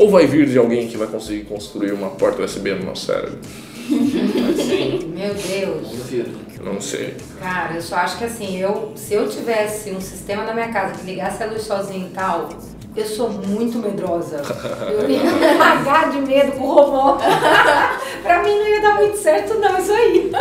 Ou 0.00 0.08
vai 0.08 0.26
vir 0.26 0.46
de 0.46 0.56
alguém 0.56 0.88
que 0.88 0.96
vai 0.96 1.06
conseguir 1.06 1.44
construir 1.44 1.92
uma 1.92 2.08
porta 2.08 2.42
USB 2.42 2.72
no 2.72 2.86
nosso 2.86 3.04
cérebro? 3.04 3.38
Sim, 3.86 5.12
Meu 5.14 5.34
Deus. 5.34 6.32
não 6.64 6.80
sei. 6.80 7.18
Cara, 7.38 7.74
eu 7.74 7.82
só 7.82 7.96
acho 7.96 8.16
que 8.16 8.24
assim, 8.24 8.56
eu, 8.58 8.92
se 8.96 9.12
eu 9.12 9.28
tivesse 9.28 9.90
um 9.90 10.00
sistema 10.00 10.44
na 10.44 10.54
minha 10.54 10.72
casa 10.72 10.94
que 10.94 11.04
ligasse 11.04 11.42
a 11.42 11.46
luz 11.46 11.64
sozinho 11.64 12.06
e 12.06 12.14
tal, 12.14 12.48
eu 12.96 13.04
sou 13.04 13.28
muito 13.28 13.78
medrosa. 13.78 14.40
Eu 14.90 15.10
ia 15.10 15.58
largar 15.58 16.10
de 16.10 16.20
medo 16.20 16.52
com 16.52 16.64
o 16.64 16.74
robô. 16.74 17.18
pra 18.22 18.42
mim 18.42 18.58
não 18.58 18.68
ia 18.68 18.80
dar 18.80 18.94
muito 18.94 19.18
certo 19.18 19.52
não, 19.58 19.78
isso 19.78 19.92
aí. 19.92 20.32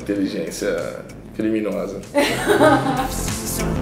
Inteligência 0.00 1.00
criminosa. 1.34 2.00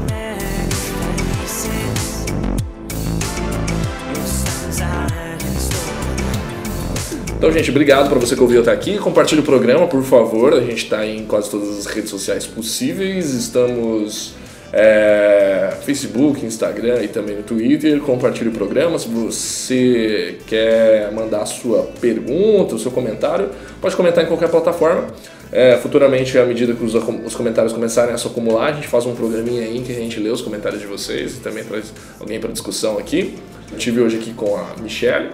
Então, 7.42 7.50
gente, 7.50 7.70
obrigado 7.70 8.09
para 8.09 8.20
você 8.20 8.37
que 8.37 8.40
ouviu 8.40 8.61
até 8.61 8.70
aqui. 8.70 8.98
Compartilhe 8.98 9.40
o 9.40 9.44
programa, 9.44 9.88
por 9.88 10.05
favor. 10.05 10.55
A 10.55 10.61
gente 10.61 10.85
está 10.85 11.05
em 11.05 11.24
quase 11.24 11.50
todas 11.50 11.76
as 11.76 11.87
redes 11.87 12.09
sociais 12.09 12.46
possíveis. 12.46 13.35
Estamos 13.35 14.35
é, 14.72 15.74
Facebook, 15.85 16.46
Instagram 16.46 17.02
e 17.02 17.09
também 17.09 17.35
no 17.35 17.42
Twitter. 17.42 17.98
Compartilhe 17.98 18.48
o 18.48 18.52
programa. 18.52 18.96
Se 18.96 19.09
você 19.09 20.38
quer 20.46 21.11
mandar 21.11 21.42
a 21.42 21.46
sua 21.46 21.83
pergunta, 22.00 22.76
o 22.76 22.78
seu 22.78 22.92
comentário, 22.92 23.50
pode 23.81 23.96
comentar 23.96 24.22
em 24.22 24.28
qualquer 24.28 24.48
plataforma. 24.48 25.09
É, 25.50 25.76
futuramente, 25.78 26.38
à 26.38 26.46
medida 26.46 26.74
que 26.74 26.85
os, 26.85 26.94
os 26.94 27.35
comentários 27.35 27.72
começarem 27.72 28.14
a 28.14 28.18
se 28.18 28.24
acumular, 28.24 28.66
a 28.68 28.72
gente 28.74 28.87
faz 28.87 29.05
um 29.05 29.16
programinha 29.16 29.62
aí 29.62 29.78
em 29.78 29.83
que 29.83 29.90
a 29.90 29.96
gente 29.96 30.20
lê 30.20 30.31
os 30.31 30.42
comentários 30.42 30.81
de 30.81 30.87
vocês 30.87 31.38
e 31.38 31.40
também 31.40 31.64
traz 31.64 31.92
alguém 32.20 32.38
para 32.38 32.52
discussão 32.52 32.98
aqui. 32.98 33.37
Eu 33.72 33.78
tive 33.78 34.00
hoje 34.00 34.16
aqui 34.16 34.33
com 34.33 34.57
a 34.57 34.81
Michelle. 34.81 35.31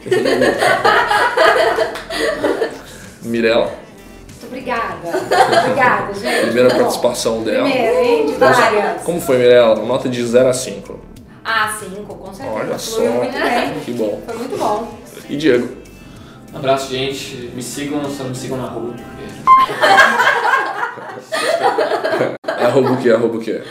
Mirella, 3.22 3.66
Muito 3.66 4.46
obrigada. 4.46 4.96
Obrigada, 5.08 6.14
gente. 6.14 6.40
primeira 6.42 6.68
Muito 6.68 6.74
bom. 6.74 6.78
participação 6.82 7.42
dela. 7.42 7.68
Primeira, 7.68 8.00
hein? 8.02 8.26
De 8.26 8.32
várias. 8.34 9.02
Como 9.02 9.20
foi, 9.20 9.38
Mirella? 9.38 9.74
Nota 9.76 10.08
de 10.08 10.24
0 10.24 10.48
a 10.48 10.52
5. 10.52 11.00
Ah, 11.44 11.74
cinco, 11.78 12.14
com 12.14 12.32
certeza. 12.32 12.56
Olha 12.58 12.78
só. 12.78 12.96
Fluiu 12.96 13.12
muito 13.12 13.32
bem. 13.32 13.74
Que 13.84 13.92
bom. 13.92 14.22
Foi 14.26 14.36
muito 14.36 14.56
bom. 14.56 14.98
E 15.28 15.36
Diego? 15.36 15.68
Um 16.52 16.56
abraço, 16.58 16.90
gente. 16.90 17.50
Me 17.54 17.62
sigam, 17.62 18.02
só 18.10 18.22
não 18.24 18.30
me 18.30 18.36
sigam 18.36 18.58
na 18.58 18.68
rua. 18.68 18.94
porque- 18.94 19.10
Arroba 22.64 22.92
o 22.92 22.96
quê? 22.98 23.10
Arroba 23.10 23.36
o 23.36 23.40
quê? 23.40 23.62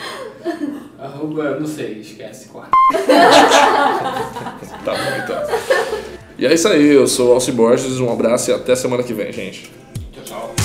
Arroba, 0.99 1.59
não 1.59 1.67
sei, 1.67 1.99
esquece, 1.99 2.47
corta. 2.49 2.69
Tá 4.85 4.93
bom, 4.93 5.23
então. 5.23 5.41
E 6.39 6.45
é 6.45 6.53
isso 6.53 6.69
aí, 6.69 6.93
eu 6.93 7.05
sou 7.05 7.31
o 7.31 7.33
Alci 7.33 7.51
Borges, 7.51 7.99
um 7.99 8.09
abraço 8.09 8.49
e 8.49 8.53
até 8.53 8.73
semana 8.73 9.03
que 9.03 9.13
vem, 9.13 9.29
gente. 9.33 9.69
Tchau, 10.13 10.23
tchau. 10.23 10.55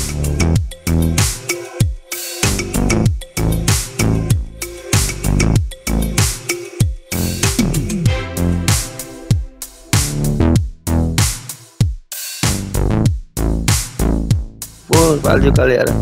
Pô, 14.86 15.16
valeu, 15.16 15.52
galera. 15.52 15.92